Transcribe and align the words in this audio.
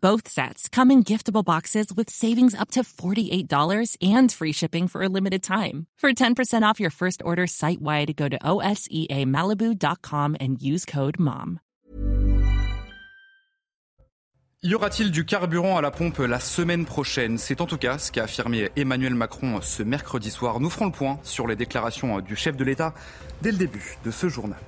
Both 0.00 0.28
sets 0.28 0.68
come 0.68 0.92
in 0.92 1.02
giftable 1.02 1.44
boxes 1.44 1.92
with 1.92 2.08
savings 2.08 2.54
up 2.54 2.70
to 2.72 2.84
$48 2.84 3.96
and 4.00 4.30
free 4.30 4.52
shipping 4.52 4.86
for 4.86 5.02
a 5.02 5.08
limited 5.08 5.42
time. 5.42 5.86
For 5.98 6.12
10% 6.12 6.62
off 6.62 6.78
your 6.78 6.90
first 6.90 7.20
order 7.24 7.48
site 7.48 7.82
wide, 7.82 8.14
go 8.14 8.28
to 8.28 8.38
OSEAMalibu.com 8.38 10.36
and 10.38 10.62
use 10.62 10.84
code 10.84 11.18
MOM. 11.18 11.58
Y 14.64 14.74
aura-t-il 14.74 15.12
du 15.12 15.24
carburant 15.24 15.76
à 15.76 15.80
la 15.80 15.92
pompe 15.92 16.18
la 16.18 16.40
semaine 16.40 16.84
prochaine? 16.84 17.38
C'est 17.38 17.60
en 17.60 17.66
tout 17.66 17.78
cas 17.78 17.98
ce 17.98 18.10
qu'a 18.10 18.24
affirmé 18.24 18.70
Emmanuel 18.74 19.14
Macron 19.14 19.60
ce 19.62 19.84
mercredi 19.84 20.32
soir. 20.32 20.58
Nous 20.58 20.68
ferons 20.68 20.86
le 20.86 20.92
point 20.92 21.20
sur 21.22 21.46
les 21.46 21.54
déclarations 21.54 22.20
du 22.20 22.34
chef 22.34 22.56
de 22.56 22.64
l'État 22.64 22.92
dès 23.40 23.52
le 23.52 23.58
début 23.58 23.98
de 24.04 24.10
ce 24.10 24.28
journal. 24.28 24.58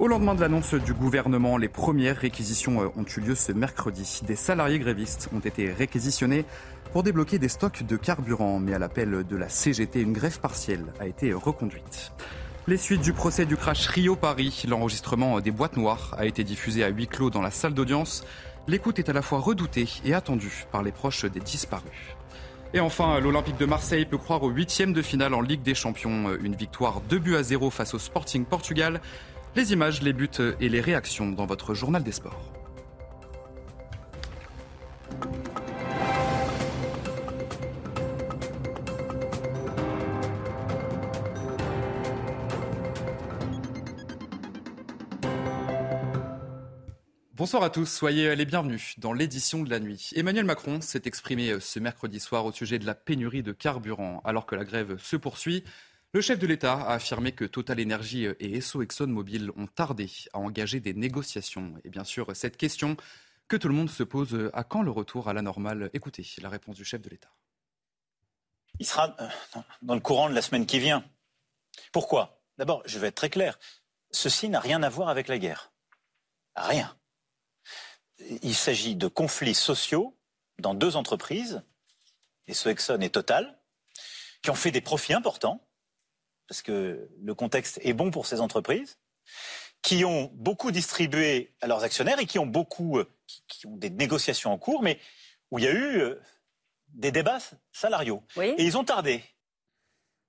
Au 0.00 0.08
lendemain 0.08 0.34
de 0.34 0.40
l'annonce 0.40 0.74
du 0.74 0.92
gouvernement, 0.92 1.56
les 1.56 1.68
premières 1.68 2.16
réquisitions 2.16 2.82
euh, 2.82 2.88
ont 2.96 3.04
eu 3.04 3.20
lieu 3.20 3.36
ce 3.36 3.52
mercredi. 3.52 4.22
Des 4.26 4.34
salariés 4.34 4.80
grévistes 4.80 5.28
ont 5.32 5.38
été 5.38 5.72
réquisitionnés 5.72 6.44
pour 6.92 7.04
débloquer 7.04 7.38
des 7.38 7.48
stocks 7.48 7.84
de 7.84 7.96
carburant, 7.96 8.58
mais 8.58 8.74
à 8.74 8.80
l'appel 8.80 9.22
de 9.22 9.36
la 9.36 9.48
CGT, 9.48 10.00
une 10.00 10.12
grève 10.12 10.40
partielle 10.40 10.84
a 10.98 11.06
été 11.06 11.32
reconduite. 11.32 12.10
Les 12.66 12.76
suites 12.76 13.02
du 13.02 13.12
procès 13.12 13.46
du 13.46 13.56
crash 13.56 13.86
Rio-Paris, 13.86 14.64
l'enregistrement 14.68 15.40
des 15.40 15.52
boîtes 15.52 15.76
noires 15.76 16.16
a 16.18 16.26
été 16.26 16.42
diffusé 16.42 16.82
à 16.82 16.88
huis 16.88 17.06
clos 17.06 17.30
dans 17.30 17.42
la 17.42 17.52
salle 17.52 17.74
d'audience. 17.74 18.24
L'écoute 18.66 18.98
est 18.98 19.08
à 19.08 19.12
la 19.12 19.22
fois 19.22 19.38
redoutée 19.38 19.88
et 20.04 20.12
attendue 20.12 20.64
par 20.72 20.82
les 20.82 20.90
proches 20.90 21.24
des 21.24 21.40
disparus. 21.40 22.16
Et 22.72 22.80
enfin, 22.80 23.20
l'Olympique 23.20 23.58
de 23.58 23.66
Marseille 23.66 24.04
peut 24.04 24.18
croire 24.18 24.42
au 24.42 24.48
huitième 24.48 24.92
de 24.92 25.02
finale 25.02 25.32
en 25.34 25.40
Ligue 25.40 25.62
des 25.62 25.76
Champions. 25.76 26.34
Une 26.42 26.56
victoire 26.56 27.00
2 27.02 27.18
buts 27.20 27.36
à 27.36 27.44
0 27.44 27.70
face 27.70 27.94
au 27.94 28.00
Sporting 28.00 28.44
Portugal. 28.44 29.00
Les 29.56 29.72
images, 29.72 30.02
les 30.02 30.12
buts 30.12 30.28
et 30.58 30.68
les 30.68 30.80
réactions 30.80 31.30
dans 31.30 31.46
votre 31.46 31.74
journal 31.74 32.02
des 32.02 32.10
sports. 32.10 32.52
Bonsoir 47.36 47.62
à 47.62 47.70
tous, 47.70 47.86
soyez 47.86 48.34
les 48.34 48.46
bienvenus 48.46 48.98
dans 48.98 49.12
l'édition 49.12 49.62
de 49.62 49.70
la 49.70 49.78
nuit. 49.78 50.10
Emmanuel 50.16 50.46
Macron 50.46 50.80
s'est 50.80 51.02
exprimé 51.04 51.60
ce 51.60 51.78
mercredi 51.78 52.18
soir 52.18 52.44
au 52.44 52.50
sujet 52.50 52.80
de 52.80 52.86
la 52.86 52.96
pénurie 52.96 53.44
de 53.44 53.52
carburant 53.52 54.20
alors 54.24 54.46
que 54.46 54.56
la 54.56 54.64
grève 54.64 54.96
se 54.98 55.14
poursuit. 55.14 55.62
Le 56.14 56.20
chef 56.20 56.38
de 56.38 56.46
l'État 56.46 56.74
a 56.74 56.94
affirmé 56.94 57.32
que 57.32 57.44
Total 57.44 57.80
Energy 57.80 58.26
et 58.26 58.56
Esso 58.56 58.80
ExxonMobil 58.82 59.50
ont 59.56 59.66
tardé 59.66 60.08
à 60.32 60.38
engager 60.38 60.78
des 60.78 60.94
négociations. 60.94 61.74
Et 61.82 61.90
bien 61.90 62.04
sûr, 62.04 62.36
cette 62.36 62.56
question 62.56 62.96
que 63.48 63.56
tout 63.56 63.66
le 63.66 63.74
monde 63.74 63.90
se 63.90 64.04
pose, 64.04 64.48
à 64.52 64.62
quand 64.62 64.82
le 64.82 64.92
retour 64.92 65.28
à 65.28 65.32
la 65.32 65.42
normale? 65.42 65.90
Écoutez 65.92 66.24
la 66.40 66.48
réponse 66.48 66.76
du 66.76 66.84
chef 66.84 67.02
de 67.02 67.10
l'État. 67.10 67.32
Il 68.78 68.86
sera 68.86 69.16
euh, 69.18 69.28
dans 69.82 69.94
le 69.94 70.00
courant 70.00 70.28
de 70.28 70.36
la 70.36 70.42
semaine 70.42 70.66
qui 70.66 70.78
vient. 70.78 71.04
Pourquoi? 71.90 72.40
D'abord, 72.58 72.84
je 72.86 73.00
vais 73.00 73.08
être 73.08 73.16
très 73.16 73.28
clair. 73.28 73.58
Ceci 74.12 74.48
n'a 74.48 74.60
rien 74.60 74.84
à 74.84 74.88
voir 74.88 75.08
avec 75.08 75.26
la 75.26 75.38
guerre. 75.38 75.72
Rien. 76.54 76.96
Il 78.20 78.54
s'agit 78.54 78.94
de 78.94 79.08
conflits 79.08 79.56
sociaux 79.56 80.16
dans 80.60 80.74
deux 80.74 80.94
entreprises, 80.94 81.64
Esso 82.46 82.70
Exxon 82.70 83.00
et 83.00 83.10
Total, 83.10 83.58
qui 84.42 84.50
ont 84.50 84.54
fait 84.54 84.70
des 84.70 84.80
profits 84.80 85.12
importants 85.12 85.66
parce 86.48 86.62
que 86.62 87.08
le 87.22 87.34
contexte 87.34 87.80
est 87.82 87.92
bon 87.92 88.10
pour 88.10 88.26
ces 88.26 88.40
entreprises, 88.40 88.98
qui 89.84 90.04
ont 90.04 90.30
beaucoup 90.34 90.70
distribué 90.70 91.54
à 91.60 91.66
leurs 91.66 91.84
actionnaires 91.84 92.18
et 92.18 92.26
qui 92.26 92.38
ont 92.38 92.46
beaucoup, 92.46 92.98
euh, 92.98 93.08
qui, 93.46 93.66
ont 93.66 93.76
des 93.76 93.90
négociations 93.90 94.52
en 94.52 94.58
cours, 94.58 94.82
mais 94.82 94.98
où 95.50 95.58
il 95.58 95.64
y 95.66 95.68
a 95.68 95.72
eu 95.72 96.00
euh, 96.00 96.18
des 96.88 97.12
débats 97.12 97.38
salariaux. 97.70 98.22
Et 98.36 98.64
ils 98.64 98.76
ont 98.78 98.84
tardé. 98.84 99.22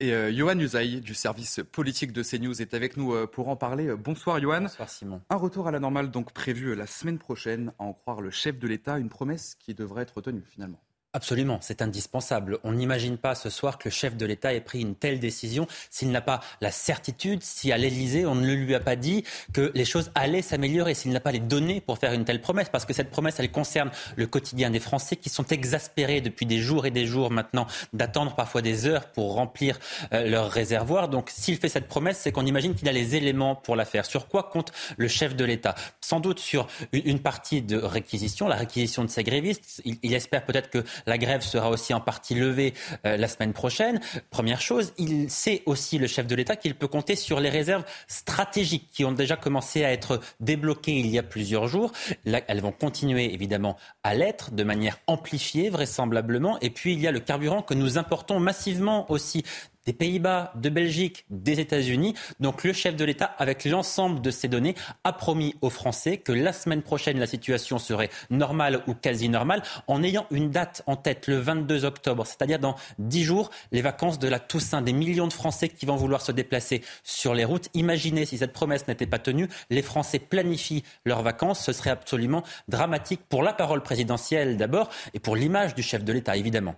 Et 0.01 0.13
euh, 0.13 0.29
Johan 0.33 0.59
Usaï 0.59 0.99
du 0.99 1.13
service 1.13 1.61
politique 1.71 2.11
de 2.11 2.21
CNews 2.21 2.61
est 2.61 2.73
avec 2.73 2.97
nous 2.97 3.25
pour 3.27 3.47
en 3.47 3.55
parler. 3.55 3.95
Bonsoir 3.95 4.41
Johan. 4.41 4.63
Bonsoir 4.63 4.89
Simon. 4.89 5.21
Un 5.29 5.37
retour 5.37 5.69
à 5.69 5.71
la 5.71 5.79
normale 5.79 6.11
donc 6.11 6.33
prévu 6.33 6.75
la 6.75 6.85
semaine 6.85 7.17
prochaine, 7.17 7.71
à 7.79 7.83
en 7.83 7.93
croire 7.93 8.19
le 8.19 8.31
chef 8.31 8.59
de 8.59 8.67
l'État, 8.67 8.97
une 8.97 9.09
promesse 9.09 9.55
qui 9.55 9.73
devrait 9.73 10.03
être 10.03 10.19
tenue 10.19 10.43
finalement. 10.43 10.81
Absolument, 11.15 11.59
c'est 11.61 11.81
indispensable. 11.81 12.59
On 12.65 12.73
n'imagine 12.73 13.17
pas 13.17 13.35
ce 13.35 13.49
soir 13.49 13.77
que 13.77 13.85
le 13.85 13.91
chef 13.91 14.17
de 14.17 14.25
l'État 14.25 14.53
ait 14.53 14.59
pris 14.59 14.81
une 14.81 14.95
telle 14.95 15.21
décision 15.21 15.65
s'il 15.89 16.11
n'a 16.11 16.19
pas 16.19 16.41
la 16.59 16.71
certitude, 16.71 17.41
si 17.41 17.71
à 17.71 17.77
l'Élysée 17.77 18.25
on 18.25 18.35
ne 18.35 18.53
lui 18.53 18.75
a 18.75 18.81
pas 18.81 18.97
dit 18.97 19.23
que 19.53 19.71
les 19.75 19.85
choses 19.85 20.11
allaient 20.13 20.41
s'améliorer, 20.41 20.93
s'il 20.93 21.13
n'a 21.13 21.21
pas 21.21 21.31
les 21.31 21.39
données 21.39 21.79
pour 21.79 21.99
faire 21.99 22.11
une 22.11 22.25
telle 22.25 22.41
promesse, 22.41 22.67
parce 22.67 22.83
que 22.83 22.91
cette 22.91 23.11
promesse, 23.11 23.39
elle 23.39 23.49
concerne 23.49 23.91
le 24.17 24.27
quotidien 24.27 24.69
des 24.69 24.81
Français 24.81 25.15
qui 25.15 25.29
sont 25.29 25.45
exaspérés 25.45 26.19
depuis 26.19 26.45
des 26.45 26.57
jours 26.57 26.85
et 26.85 26.91
des 26.91 27.05
jours 27.05 27.31
maintenant 27.31 27.65
d'attendre 27.93 28.35
parfois 28.35 28.61
des 28.61 28.85
heures 28.85 29.05
pour 29.05 29.35
remplir 29.35 29.79
euh, 30.11 30.27
leur 30.27 30.51
réservoir. 30.51 31.07
Donc 31.07 31.29
s'il 31.29 31.55
fait 31.55 31.69
cette 31.69 31.87
promesse, 31.87 32.19
c'est 32.21 32.33
qu'on 32.33 32.45
imagine 32.45 32.75
qu'il 32.75 32.89
a 32.89 32.91
les 32.91 33.15
éléments 33.15 33.55
pour 33.55 33.77
la 33.77 33.85
faire. 33.85 34.05
Sur 34.05 34.27
quoi 34.27 34.43
compte 34.43 34.73
le 34.97 35.07
chef 35.07 35.33
de 35.33 35.45
l'État? 35.45 35.75
Sans 36.01 36.19
doute 36.19 36.39
sur 36.39 36.67
une, 36.91 37.19
partie 37.19 37.61
de 37.61 37.77
réquisition, 37.77 38.49
la 38.49 38.57
réquisition 38.57 39.05
de 39.05 39.09
ses 39.09 39.23
grévistes. 39.23 39.81
il, 39.85 39.97
il 40.03 40.13
espère 40.13 40.43
peut-être 40.43 40.69
que 40.69 40.83
la 41.05 41.17
grève 41.17 41.41
sera 41.41 41.69
aussi 41.69 41.93
en 41.93 42.01
partie 42.01 42.35
levée 42.35 42.73
euh, 43.05 43.17
la 43.17 43.27
semaine 43.27 43.53
prochaine. 43.53 43.99
Première 44.29 44.61
chose, 44.61 44.93
il 44.97 45.29
sait 45.29 45.63
aussi, 45.65 45.97
le 45.97 46.07
chef 46.07 46.27
de 46.27 46.35
l'État, 46.35 46.55
qu'il 46.55 46.75
peut 46.75 46.87
compter 46.87 47.15
sur 47.15 47.39
les 47.39 47.49
réserves 47.49 47.85
stratégiques 48.07 48.89
qui 48.91 49.05
ont 49.05 49.11
déjà 49.11 49.35
commencé 49.35 49.83
à 49.83 49.91
être 49.91 50.19
débloquées 50.39 50.99
il 50.99 51.07
y 51.07 51.19
a 51.19 51.23
plusieurs 51.23 51.67
jours. 51.67 51.91
Elles 52.25 52.61
vont 52.61 52.71
continuer 52.71 53.33
évidemment 53.33 53.77
à 54.03 54.13
l'être 54.13 54.51
de 54.51 54.63
manière 54.63 54.97
amplifiée 55.07 55.69
vraisemblablement. 55.69 56.59
Et 56.61 56.69
puis 56.69 56.93
il 56.93 56.99
y 56.99 57.07
a 57.07 57.11
le 57.11 57.19
carburant 57.19 57.61
que 57.61 57.73
nous 57.73 57.97
importons 57.97 58.39
massivement 58.39 59.09
aussi 59.11 59.43
des 59.85 59.93
Pays-Bas, 59.93 60.51
de 60.55 60.69
Belgique, 60.69 61.25
des 61.29 61.59
États-Unis. 61.59 62.15
Donc 62.39 62.63
le 62.63 62.73
chef 62.73 62.95
de 62.95 63.05
l'État, 63.05 63.25
avec 63.37 63.65
l'ensemble 63.65 64.21
de 64.21 64.31
ces 64.31 64.47
données, 64.47 64.75
a 65.03 65.13
promis 65.13 65.55
aux 65.61 65.69
Français 65.69 66.17
que 66.17 66.31
la 66.31 66.53
semaine 66.53 66.81
prochaine, 66.81 67.19
la 67.19 67.27
situation 67.27 67.79
serait 67.79 68.09
normale 68.29 68.83
ou 68.87 68.93
quasi 68.93 69.29
normale, 69.29 69.63
en 69.87 70.03
ayant 70.03 70.25
une 70.31 70.49
date 70.49 70.83
en 70.87 70.95
tête, 70.95 71.27
le 71.27 71.37
22 71.37 71.85
octobre, 71.85 72.25
c'est-à-dire 72.25 72.59
dans 72.59 72.75
10 72.99 73.23
jours, 73.23 73.51
les 73.71 73.81
vacances 73.81 74.19
de 74.19 74.27
la 74.27 74.39
Toussaint. 74.39 74.81
Des 74.81 74.93
millions 74.93 75.27
de 75.27 75.33
Français 75.33 75.69
qui 75.69 75.85
vont 75.85 75.95
vouloir 75.95 76.21
se 76.21 76.31
déplacer 76.31 76.81
sur 77.03 77.33
les 77.33 77.45
routes. 77.45 77.69
Imaginez 77.73 78.25
si 78.25 78.37
cette 78.37 78.53
promesse 78.53 78.87
n'était 78.87 79.05
pas 79.05 79.19
tenue, 79.19 79.47
les 79.69 79.81
Français 79.81 80.19
planifient 80.19 80.83
leurs 81.05 81.21
vacances. 81.21 81.63
Ce 81.63 81.73
serait 81.73 81.89
absolument 81.89 82.43
dramatique 82.67 83.21
pour 83.29 83.43
la 83.43 83.53
parole 83.53 83.83
présidentielle 83.83 84.57
d'abord 84.57 84.89
et 85.13 85.19
pour 85.19 85.35
l'image 85.35 85.75
du 85.75 85.83
chef 85.83 86.03
de 86.03 86.13
l'État, 86.13 86.35
évidemment. 86.35 86.75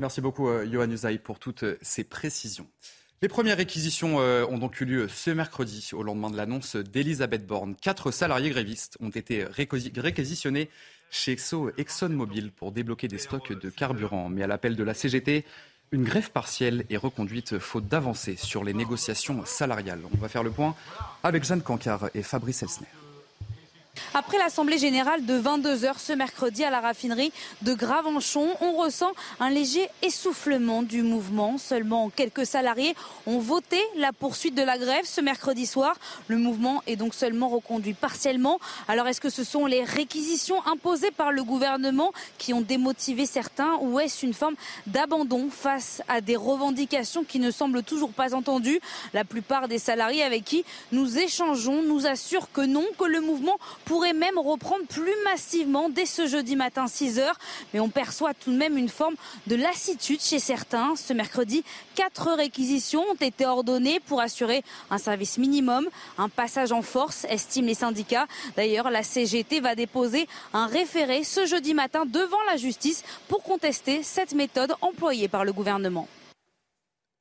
Merci 0.00 0.20
beaucoup, 0.20 0.48
euh, 0.48 0.66
Johan 0.70 0.90
Usaï, 0.90 1.18
pour 1.18 1.38
toutes 1.38 1.64
euh, 1.64 1.78
ces 1.82 2.04
précisions. 2.04 2.66
Les 3.20 3.28
premières 3.28 3.56
réquisitions 3.56 4.20
euh, 4.20 4.44
ont 4.46 4.58
donc 4.58 4.80
eu 4.80 4.84
lieu 4.84 5.08
ce 5.08 5.30
mercredi, 5.30 5.90
au 5.92 6.02
lendemain 6.02 6.30
de 6.30 6.36
l'annonce 6.36 6.76
d'Elisabeth 6.76 7.46
Borne. 7.46 7.76
Quatre 7.80 8.10
salariés 8.10 8.50
grévistes 8.50 8.96
ont 9.00 9.10
été 9.10 9.44
réquisitionnés 9.44 10.70
chez 11.10 11.36
ExxonMobil 11.76 12.50
pour 12.50 12.72
débloquer 12.72 13.06
des 13.06 13.18
stocks 13.18 13.52
de 13.52 13.70
carburant. 13.70 14.28
Mais 14.28 14.42
à 14.42 14.46
l'appel 14.46 14.74
de 14.74 14.82
la 14.82 14.94
CGT, 14.94 15.44
une 15.92 16.04
grève 16.04 16.30
partielle 16.30 16.84
est 16.90 16.96
reconduite 16.96 17.58
faute 17.58 17.86
d'avancer 17.86 18.36
sur 18.36 18.64
les 18.64 18.72
négociations 18.72 19.44
salariales. 19.44 20.00
On 20.12 20.18
va 20.18 20.28
faire 20.28 20.42
le 20.42 20.50
point 20.50 20.74
avec 21.22 21.44
Jeanne 21.44 21.62
Cancard 21.62 22.08
et 22.14 22.22
Fabrice 22.22 22.62
Elsner. 22.62 22.88
Après 24.14 24.38
l'Assemblée 24.38 24.78
générale 24.78 25.24
de 25.24 25.40
22h 25.40 25.94
ce 25.98 26.12
mercredi 26.12 26.64
à 26.64 26.70
la 26.70 26.80
raffinerie 26.80 27.32
de 27.62 27.74
Gravenchon, 27.74 28.48
on 28.60 28.72
ressent 28.76 29.12
un 29.40 29.50
léger 29.50 29.88
essoufflement 30.02 30.82
du 30.82 31.02
mouvement. 31.02 31.56
Seulement 31.58 32.10
quelques 32.10 32.44
salariés 32.44 32.94
ont 33.26 33.38
voté 33.38 33.80
la 33.96 34.12
poursuite 34.12 34.54
de 34.54 34.62
la 34.62 34.76
grève 34.78 35.04
ce 35.04 35.20
mercredi 35.20 35.66
soir. 35.66 35.96
Le 36.28 36.36
mouvement 36.36 36.82
est 36.86 36.96
donc 36.96 37.14
seulement 37.14 37.48
reconduit 37.48 37.94
partiellement. 37.94 38.58
Alors 38.86 39.08
est-ce 39.08 39.20
que 39.20 39.30
ce 39.30 39.44
sont 39.44 39.66
les 39.66 39.82
réquisitions 39.82 40.64
imposées 40.66 41.10
par 41.10 41.32
le 41.32 41.42
gouvernement 41.42 42.12
qui 42.38 42.52
ont 42.52 42.60
démotivé 42.60 43.26
certains 43.26 43.78
ou 43.80 43.98
est-ce 43.98 44.26
une 44.26 44.34
forme 44.34 44.56
d'abandon 44.86 45.48
face 45.50 46.02
à 46.08 46.20
des 46.20 46.36
revendications 46.36 47.24
qui 47.24 47.38
ne 47.38 47.50
semblent 47.50 47.82
toujours 47.82 48.12
pas 48.12 48.34
entendues? 48.34 48.80
La 49.14 49.24
plupart 49.24 49.68
des 49.68 49.78
salariés 49.78 50.22
avec 50.22 50.44
qui 50.44 50.64
nous 50.92 51.18
échangeons 51.18 51.82
nous 51.82 52.06
assurent 52.06 52.52
que 52.52 52.60
non, 52.60 52.84
que 52.98 53.04
le 53.04 53.20
mouvement 53.20 53.58
pourrait 53.92 54.14
même 54.14 54.38
reprendre 54.38 54.86
plus 54.86 55.12
massivement 55.22 55.90
dès 55.90 56.06
ce 56.06 56.26
jeudi 56.26 56.56
matin 56.56 56.86
6h. 56.86 57.30
Mais 57.74 57.80
on 57.80 57.90
perçoit 57.90 58.32
tout 58.32 58.50
de 58.50 58.56
même 58.56 58.78
une 58.78 58.88
forme 58.88 59.16
de 59.48 59.54
lassitude 59.54 60.22
chez 60.22 60.38
certains. 60.38 60.96
Ce 60.96 61.12
mercredi, 61.12 61.62
quatre 61.94 62.32
réquisitions 62.32 63.04
ont 63.10 63.20
été 63.20 63.44
ordonnées 63.44 64.00
pour 64.00 64.22
assurer 64.22 64.64
un 64.90 64.96
service 64.96 65.36
minimum, 65.36 65.86
un 66.16 66.30
passage 66.30 66.72
en 66.72 66.80
force, 66.80 67.26
estiment 67.28 67.66
les 67.66 67.74
syndicats. 67.74 68.26
D'ailleurs, 68.56 68.90
la 68.90 69.02
CGT 69.02 69.60
va 69.60 69.74
déposer 69.74 70.26
un 70.54 70.68
référé 70.68 71.22
ce 71.22 71.44
jeudi 71.44 71.74
matin 71.74 72.06
devant 72.06 72.42
la 72.50 72.56
justice 72.56 73.04
pour 73.28 73.42
contester 73.42 74.02
cette 74.02 74.32
méthode 74.32 74.74
employée 74.80 75.28
par 75.28 75.44
le 75.44 75.52
gouvernement. 75.52 76.08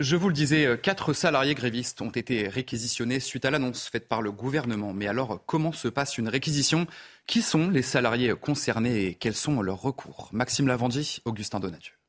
Je 0.01 0.15
vous 0.15 0.29
le 0.29 0.33
disais, 0.33 0.65
euh, 0.65 0.77
quatre 0.77 1.13
salariés 1.13 1.53
grévistes 1.53 2.01
ont 2.01 2.09
été 2.09 2.47
réquisitionnés 2.47 3.19
suite 3.19 3.45
à 3.45 3.51
l'annonce 3.51 3.87
faite 3.87 4.07
par 4.07 4.23
le 4.23 4.31
gouvernement. 4.31 4.93
Mais 4.93 5.07
alors, 5.07 5.43
comment 5.45 5.71
se 5.71 5.87
passe 5.87 6.17
une 6.17 6.27
réquisition? 6.27 6.87
Qui 7.27 7.43
sont 7.43 7.69
les 7.69 7.83
salariés 7.83 8.33
concernés 8.33 9.05
et 9.05 9.13
quels 9.13 9.35
sont 9.35 9.61
leurs 9.61 9.79
recours? 9.79 10.29
Maxime 10.31 10.65
Lavandy, 10.65 11.21
Augustin 11.25 11.59
Donadieu. 11.59 12.00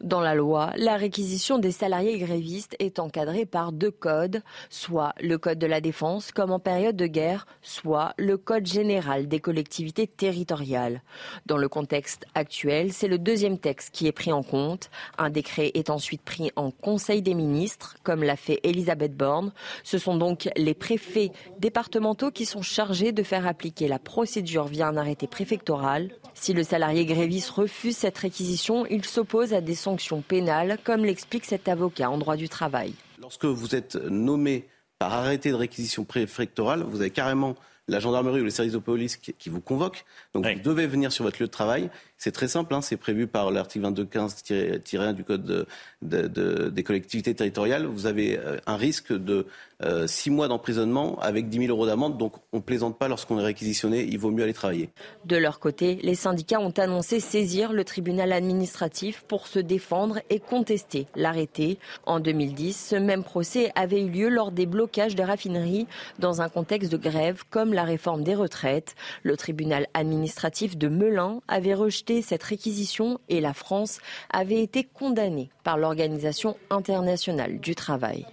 Dans 0.00 0.20
la 0.20 0.34
loi, 0.34 0.72
la 0.76 0.96
réquisition 0.96 1.58
des 1.58 1.72
salariés 1.72 2.18
grévistes 2.18 2.76
est 2.78 2.98
encadrée 2.98 3.46
par 3.46 3.72
deux 3.72 3.90
codes, 3.90 4.42
soit 4.70 5.14
le 5.20 5.38
code 5.38 5.58
de 5.58 5.66
la 5.66 5.80
défense 5.80 6.32
comme 6.32 6.50
en 6.50 6.58
période 6.58 6.96
de 6.96 7.06
guerre, 7.06 7.46
soit 7.62 8.14
le 8.18 8.36
code 8.36 8.66
général 8.66 9.28
des 9.28 9.40
collectivités 9.40 10.06
territoriales. 10.06 11.02
Dans 11.46 11.56
le 11.56 11.68
contexte 11.68 12.26
actuel, 12.34 12.92
c'est 12.92 13.08
le 13.08 13.18
deuxième 13.18 13.58
texte 13.58 13.94
qui 13.94 14.06
est 14.06 14.12
pris 14.12 14.32
en 14.32 14.42
compte. 14.42 14.90
Un 15.18 15.30
décret 15.30 15.70
est 15.74 15.90
ensuite 15.90 16.22
pris 16.22 16.50
en 16.56 16.70
Conseil 16.70 17.22
des 17.22 17.34
ministres, 17.34 17.96
comme 18.02 18.22
l'a 18.22 18.36
fait 18.36 18.60
Elisabeth 18.62 19.16
Borne. 19.16 19.52
Ce 19.82 19.98
sont 19.98 20.16
donc 20.16 20.48
les 20.56 20.74
préfets 20.74 21.30
départementaux 21.58 22.30
qui 22.30 22.46
sont 22.46 22.62
chargés 22.62 23.12
de 23.12 23.22
faire 23.22 23.46
appliquer 23.46 23.88
la 23.88 23.98
procédure 23.98 24.66
via 24.66 24.88
un 24.88 24.96
arrêté 24.96 25.26
préfectoral. 25.26 26.10
Si 26.34 26.52
le 26.52 26.64
salarié 26.64 27.06
gréviste 27.06 27.50
refuse 27.50 27.96
cette 27.96 28.18
réquisition, 28.18 28.86
il 28.86 29.04
s'oppose 29.04 29.54
à 29.54 29.60
des 29.60 29.74
sanctions 29.84 30.22
pénales, 30.22 30.78
comme 30.82 31.04
l'explique 31.04 31.44
cet 31.44 31.68
avocat 31.68 32.10
en 32.10 32.18
droit 32.18 32.36
du 32.36 32.48
travail. 32.48 32.94
Lorsque 33.20 33.44
vous 33.44 33.74
êtes 33.74 33.96
nommé 33.96 34.66
par 34.98 35.12
arrêté 35.12 35.50
de 35.50 35.54
réquisition 35.56 36.04
préfectorale, 36.04 36.82
vous 36.82 37.00
avez 37.00 37.10
carrément 37.10 37.54
la 37.86 38.00
gendarmerie 38.00 38.40
ou 38.40 38.44
les 38.44 38.50
services 38.50 38.72
de 38.72 38.78
police 38.78 39.16
qui, 39.16 39.50
vous 39.50 39.60
convoquent. 39.60 40.04
Donc 40.32 40.46
vous 40.46 40.62
devez 40.62 40.86
venir 40.86 41.12
sur 41.12 41.24
votre 41.24 41.40
lieu 41.40 41.46
de 41.46 41.52
travail. 41.52 41.90
C'est 42.24 42.32
très 42.32 42.48
simple, 42.48 42.72
hein, 42.72 42.80
c'est 42.80 42.96
prévu 42.96 43.26
par 43.26 43.50
l'article 43.50 43.84
2215-1 43.84 45.12
du 45.12 45.24
Code 45.24 45.66
des 46.00 46.82
collectivités 46.82 47.34
territoriales. 47.34 47.84
Vous 47.84 48.06
avez 48.06 48.38
euh, 48.38 48.56
un 48.66 48.78
risque 48.78 49.12
de 49.12 49.46
euh, 49.82 50.06
six 50.06 50.30
mois 50.30 50.48
d'emprisonnement 50.48 51.18
avec 51.20 51.48
10 51.48 51.66
000 51.66 51.70
euros 51.70 51.84
d'amende. 51.84 52.16
Donc 52.16 52.36
on 52.52 52.58
ne 52.58 52.62
plaisante 52.62 52.96
pas 52.96 53.08
lorsqu'on 53.08 53.38
est 53.38 53.44
réquisitionné, 53.44 54.04
il 54.04 54.18
vaut 54.18 54.30
mieux 54.30 54.44
aller 54.44 54.54
travailler. 54.54 54.88
De 55.26 55.36
leur 55.36 55.58
côté, 55.58 55.98
les 56.02 56.14
syndicats 56.14 56.60
ont 56.60 56.70
annoncé 56.70 57.20
saisir 57.20 57.72
le 57.72 57.84
tribunal 57.84 58.32
administratif 58.32 59.24
pour 59.28 59.46
se 59.46 59.58
défendre 59.58 60.20
et 60.30 60.40
contester 60.40 61.06
l'arrêté. 61.16 61.78
En 62.06 62.20
2010, 62.20 62.88
ce 62.90 62.96
même 62.96 63.24
procès 63.24 63.72
avait 63.74 64.00
eu 64.00 64.08
lieu 64.08 64.28
lors 64.30 64.52
des 64.52 64.66
blocages 64.66 65.16
des 65.16 65.24
raffineries 65.24 65.86
dans 66.18 66.40
un 66.40 66.48
contexte 66.48 66.90
de 66.90 66.96
grève 66.96 67.42
comme 67.50 67.74
la 67.74 67.84
réforme 67.84 68.22
des 68.22 68.34
retraites. 68.34 68.94
Le 69.22 69.36
tribunal 69.36 69.88
administratif 69.92 70.78
de 70.78 70.88
Melun 70.88 71.40
avait 71.48 71.74
rejeté 71.74 72.13
cette 72.22 72.42
réquisition 72.42 73.18
et 73.28 73.40
la 73.40 73.54
France 73.54 73.98
avait 74.30 74.62
été 74.62 74.84
condamnée 74.84 75.50
par 75.62 75.78
l'Organisation 75.78 76.56
internationale 76.70 77.58
du 77.60 77.74
travail. 77.74 78.26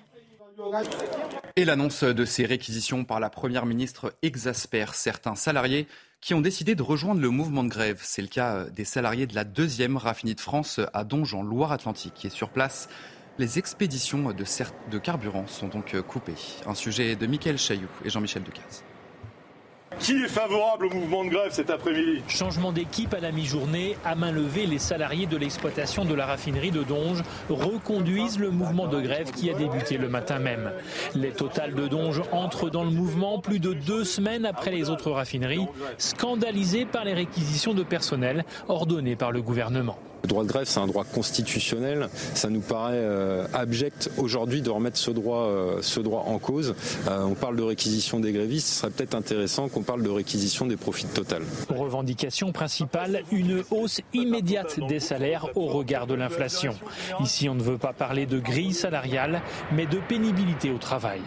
Et 1.55 1.65
l'annonce 1.65 2.03
de 2.03 2.25
ces 2.25 2.45
réquisitions 2.45 3.03
par 3.03 3.19
la 3.19 3.29
Première 3.29 3.65
ministre 3.65 4.13
exaspère 4.21 4.93
certains 4.93 5.35
salariés 5.35 5.87
qui 6.21 6.33
ont 6.33 6.41
décidé 6.41 6.75
de 6.75 6.83
rejoindre 6.83 7.19
le 7.19 7.29
mouvement 7.29 7.63
de 7.63 7.69
grève. 7.69 7.99
C'est 8.03 8.21
le 8.21 8.27
cas 8.27 8.65
des 8.65 8.85
salariés 8.85 9.25
de 9.25 9.35
la 9.35 9.43
deuxième 9.43 9.97
raffinerie 9.97 10.35
de 10.35 10.41
France 10.41 10.79
à 10.93 11.03
Donge 11.03 11.33
en 11.33 11.41
Loire-Atlantique 11.41 12.25
est 12.25 12.29
sur 12.29 12.49
place. 12.49 12.89
Les 13.39 13.57
expéditions 13.57 14.31
de, 14.31 14.97
carburant 14.99 15.47
sont 15.47 15.67
donc 15.67 15.99
coupées. 16.01 16.35
Un 16.67 16.75
sujet 16.75 17.15
de 17.15 17.25
Michael 17.25 17.57
Chailloux 17.57 17.89
et 18.05 18.09
Jean-Michel 18.09 18.43
Decaze. 18.43 18.83
Qui 19.99 20.23
est 20.23 20.27
favorable 20.27 20.87
au 20.87 20.89
mouvement 20.89 21.23
de 21.23 21.29
grève 21.29 21.51
cet 21.51 21.69
après-midi 21.69 22.23
Changement 22.27 22.71
d'équipe 22.71 23.13
à 23.13 23.19
la 23.19 23.31
mi-journée. 23.31 23.97
À 24.03 24.15
main 24.15 24.31
levée, 24.31 24.65
les 24.65 24.79
salariés 24.79 25.27
de 25.27 25.37
l'exploitation 25.37 26.05
de 26.05 26.15
la 26.15 26.25
raffinerie 26.25 26.71
de 26.71 26.81
Donge 26.81 27.21
reconduisent 27.49 28.39
le 28.39 28.49
mouvement 28.49 28.87
de 28.87 28.99
grève 28.99 29.31
qui 29.31 29.49
a 29.51 29.53
débuté 29.53 29.97
le 29.97 30.09
matin 30.09 30.39
même. 30.39 30.71
Les 31.13 31.31
totales 31.31 31.75
de 31.75 31.87
Donge 31.87 32.21
entrent 32.31 32.69
dans 32.69 32.83
le 32.83 32.89
mouvement 32.89 33.39
plus 33.39 33.59
de 33.59 33.73
deux 33.73 34.03
semaines 34.03 34.45
après 34.45 34.71
les 34.71 34.89
autres 34.89 35.11
raffineries, 35.11 35.67
scandalisées 35.97 36.85
par 36.85 37.05
les 37.05 37.13
réquisitions 37.13 37.73
de 37.73 37.83
personnel 37.83 38.43
ordonnées 38.69 39.15
par 39.15 39.31
le 39.31 39.41
gouvernement. 39.41 39.97
Le 40.23 40.27
droit 40.27 40.43
de 40.43 40.47
grève, 40.49 40.65
c'est 40.65 40.79
un 40.79 40.87
droit 40.87 41.03
constitutionnel. 41.03 42.09
Ça 42.35 42.49
nous 42.49 42.61
paraît 42.61 42.93
euh, 42.95 43.45
abject 43.53 44.11
aujourd'hui 44.17 44.61
de 44.61 44.69
remettre 44.69 44.97
ce 44.97 45.11
droit, 45.11 45.45
euh, 45.45 45.81
ce 45.81 45.99
droit 45.99 46.25
en 46.27 46.37
cause. 46.37 46.75
Euh, 47.07 47.23
on 47.23 47.33
parle 47.33 47.55
de 47.55 47.63
réquisition 47.63 48.19
des 48.19 48.31
grévistes. 48.31 48.67
Ce 48.67 48.79
serait 48.81 48.91
peut-être 48.91 49.15
intéressant 49.15 49.67
qu'on 49.67 49.81
parle 49.81 50.03
de 50.03 50.09
réquisition 50.09 50.65
des 50.65 50.77
profits 50.77 51.05
total. 51.05 51.41
Revendication 51.69 52.51
principale, 52.51 53.23
une 53.31 53.63
hausse 53.71 54.01
immédiate 54.13 54.79
des 54.87 54.99
salaires 54.99 55.47
au 55.55 55.67
regard 55.67 56.07
de 56.07 56.13
l'inflation. 56.13 56.75
Ici, 57.21 57.49
on 57.49 57.55
ne 57.55 57.63
veut 57.63 57.77
pas 57.77 57.93
parler 57.93 58.25
de 58.25 58.39
grille 58.39 58.73
salariale, 58.73 59.41
mais 59.71 59.85
de 59.85 59.97
pénibilité 60.07 60.71
au 60.71 60.77
travail. 60.77 61.21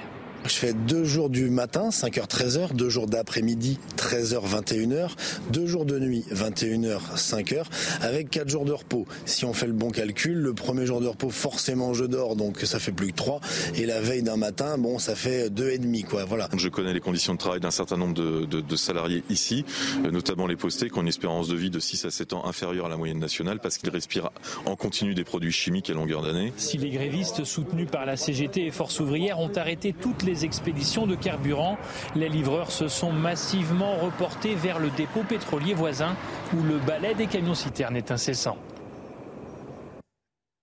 Je 0.47 0.57
fais 0.57 0.75
deux 0.75 1.05
jours 1.05 1.31
du 1.31 1.49
matin, 1.49 1.89
5h, 1.89 2.29
13h, 2.29 2.75
deux 2.75 2.91
jours 2.91 3.07
d'après-midi, 3.07 3.79
13h, 3.97 4.47
21h, 4.47 5.13
deux 5.49 5.67
jours 5.67 5.87
de 5.87 5.99
nuit, 5.99 6.23
21h, 6.31 7.01
5h, 7.17 7.65
avec 8.03 8.29
quatre 8.29 8.51
jours 8.51 8.67
de 8.67 8.73
repos. 8.73 9.07
Si 9.25 9.47
on 9.47 9.55
fait 9.55 9.67
le 9.67 9.73
bon 9.73 9.89
calcul, 9.89 10.35
le 10.35 10.53
premier 10.53 10.85
jour 10.85 11.01
de 11.01 11.07
repos, 11.07 11.31
forcément, 11.31 11.95
je 11.95 12.05
dors, 12.05 12.37
donc 12.37 12.61
ça 12.61 12.79
fait 12.79 12.93
plus 12.93 13.13
que 13.13 13.17
trois. 13.17 13.41
Et 13.75 13.87
la 13.87 14.03
veille 14.03 14.23
d'un 14.23 14.37
matin, 14.37 14.77
bon, 14.77 14.99
ça 14.99 15.15
fait 15.15 15.49
deux 15.49 15.71
et 15.71 15.79
demi, 15.79 16.03
quoi. 16.03 16.27
Voilà. 16.27 16.51
Je 16.55 16.69
connais 16.69 16.93
les 16.93 17.01
conditions 17.01 17.33
de 17.33 17.39
travail 17.39 17.61
d'un 17.61 17.71
certain 17.71 17.97
nombre 17.97 18.13
de, 18.13 18.45
de, 18.45 18.61
de, 18.61 18.77
salariés 18.77 19.25
ici, 19.31 19.65
euh, 20.05 20.11
notamment 20.11 20.47
les 20.47 20.57
postés, 20.57 20.91
qui 20.91 20.99
ont 20.99 21.03
une 21.03 21.09
espérance 21.09 21.49
de 21.49 21.57
vie 21.57 21.71
de 21.71 21.81
6 21.81 22.05
à 22.05 22.11
7 22.11 22.35
ans 22.35 22.45
inférieure 22.45 22.85
à 22.85 22.91
la 22.91 22.99
moyenne 22.99 23.19
nationale 23.19 23.61
parce 23.61 23.79
qu'ils 23.79 23.91
respirent 23.91 24.31
en 24.67 24.77
continu 24.77 25.15
des 25.15 25.25
produits 25.25 25.53
chimiques 25.53 25.89
à 25.89 25.95
longueur 25.95 26.21
d'année. 26.21 26.53
Si 26.59 26.77
les 26.77 26.91
grévistes 26.91 27.45
soutenus 27.45 27.89
par 27.91 28.05
la 28.05 28.19
CGT 28.19 28.67
et 28.67 28.71
Force 28.71 29.01
ouvrière 29.01 29.39
ont 29.39 29.53
arrêté 29.57 29.95
toutes 29.99 30.23
les 30.23 30.34
expéditions 30.43 31.07
de 31.07 31.15
carburant. 31.15 31.79
Les 32.17 32.29
livreurs 32.29 32.73
se 32.73 32.89
sont 32.89 33.13
massivement 33.13 33.97
reportés 33.97 34.55
vers 34.55 34.79
le 34.79 34.91
dépôt 34.91 35.23
pétrolier 35.23 35.75
voisin 35.75 36.17
où 36.55 36.63
le 36.63 36.79
balai 36.79 37.15
des 37.15 37.27
camions-citernes 37.27 37.97
est 37.97 38.11
incessant. 38.11 38.57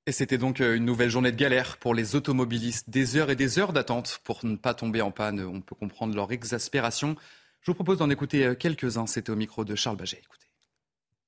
Et 0.07 0.11
c'était 0.11 0.39
donc 0.39 0.59
une 0.59 0.83
nouvelle 0.83 1.11
journée 1.11 1.31
de 1.31 1.37
galère 1.37 1.77
pour 1.77 1.93
les 1.93 2.15
automobilistes. 2.15 2.89
Des 2.89 3.17
heures 3.17 3.29
et 3.29 3.35
des 3.35 3.59
heures 3.59 3.71
d'attente 3.71 4.19
pour 4.23 4.43
ne 4.43 4.55
pas 4.55 4.73
tomber 4.73 5.01
en 5.01 5.11
panne. 5.11 5.39
On 5.39 5.61
peut 5.61 5.75
comprendre 5.75 6.15
leur 6.15 6.31
exaspération. 6.31 7.15
Je 7.61 7.69
vous 7.69 7.75
propose 7.75 7.99
d'en 7.99 8.09
écouter 8.09 8.55
quelques-uns. 8.59 9.05
C'était 9.05 9.29
au 9.29 9.35
micro 9.35 9.63
de 9.63 9.75
Charles 9.75 9.97
Baget. 9.97 10.17
Écoutez. 10.17 10.47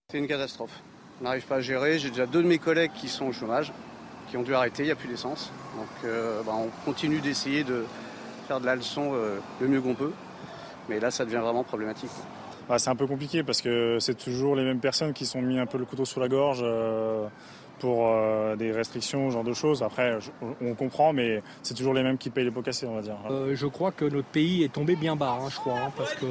C'est 0.09 0.17
une 0.17 0.27
catastrophe. 0.27 0.81
On 1.21 1.25
n'arrive 1.25 1.45
pas 1.45 1.57
à 1.57 1.61
gérer. 1.61 1.99
J'ai 1.99 2.09
déjà 2.09 2.25
deux 2.25 2.41
de 2.41 2.47
mes 2.47 2.57
collègues 2.57 2.91
qui 2.95 3.07
sont 3.07 3.25
au 3.25 3.31
chômage, 3.31 3.71
qui 4.29 4.37
ont 4.37 4.43
dû 4.43 4.55
arrêter. 4.55 4.83
Il 4.83 4.87
n'y 4.87 4.91
a 4.91 4.95
plus 4.95 5.07
d'essence. 5.07 5.51
Donc 5.77 5.87
euh, 6.05 6.41
bah, 6.43 6.53
on 6.55 6.69
continue 6.83 7.21
d'essayer 7.21 7.63
de, 7.63 7.85
faire 8.53 8.61
de 8.61 8.65
la 8.65 8.75
leçon 8.75 9.11
euh, 9.13 9.39
le 9.59 9.67
mieux 9.67 9.81
qu'on 9.81 9.95
peut. 9.95 10.11
Mais 10.89 10.99
là, 10.99 11.09
ça 11.11 11.25
devient 11.25 11.37
vraiment 11.37 11.63
problématique. 11.63 12.11
Ah, 12.69 12.79
c'est 12.79 12.89
un 12.89 12.95
peu 12.95 13.07
compliqué 13.07 13.43
parce 13.43 13.61
que 13.61 13.97
c'est 13.99 14.15
toujours 14.17 14.55
les 14.55 14.63
mêmes 14.63 14.79
personnes 14.79 15.13
qui 15.13 15.25
sont 15.25 15.41
mis 15.41 15.59
un 15.59 15.65
peu 15.65 15.77
le 15.77 15.85
couteau 15.85 16.05
sous 16.05 16.19
la 16.19 16.27
gorge 16.27 16.61
euh, 16.63 17.27
pour 17.79 18.07
euh, 18.07 18.55
des 18.55 18.71
restrictions, 18.71 19.29
ce 19.29 19.33
genre 19.33 19.43
de 19.43 19.53
choses. 19.53 19.83
Après, 19.83 20.19
je, 20.21 20.29
on 20.61 20.73
comprend, 20.75 21.13
mais 21.13 21.41
c'est 21.61 21.73
toujours 21.73 21.93
les 21.93 22.03
mêmes 22.03 22.17
qui 22.17 22.29
payent 22.29 22.45
les 22.45 22.51
pots 22.51 22.61
cassés, 22.61 22.85
on 22.85 22.95
va 22.95 23.01
dire. 23.01 23.17
Euh, 23.29 23.55
je 23.55 23.67
crois 23.67 23.91
que 23.91 24.05
notre 24.05 24.27
pays 24.27 24.63
est 24.63 24.71
tombé 24.71 24.95
bien 24.95 25.15
bas, 25.15 25.37
hein, 25.41 25.49
je 25.49 25.55
crois, 25.55 25.79
hein, 25.79 25.91
parce 25.97 26.13
que 26.13 26.25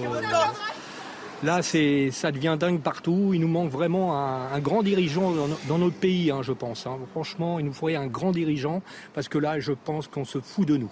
là, 1.43 1.61
c'est, 1.61 2.11
ça 2.13 2.33
devient 2.33 2.57
dingue 2.59 2.81
partout. 2.81 3.33
Il 3.35 3.41
nous 3.41 3.49
manque 3.49 3.71
vraiment 3.71 4.17
un, 4.17 4.53
un 4.53 4.59
grand 4.61 4.83
dirigeant 4.83 5.33
dans, 5.33 5.49
dans, 5.69 5.79
notre 5.79 5.97
pays, 5.97 6.31
hein, 6.31 6.41
je 6.43 6.53
pense. 6.53 6.87
Franchement, 7.11 7.59
il 7.59 7.67
nous 7.67 7.73
faudrait 7.73 7.97
un 7.97 8.07
grand 8.07 8.31
dirigeant 8.31 8.81
parce 9.13 9.29
que 9.29 9.39
là, 9.39 9.61
je 9.61 9.73
pense 9.73 10.09
qu'on 10.09 10.25
se 10.25 10.41
fout 10.41 10.67
de 10.67 10.79
nous. 10.79 10.91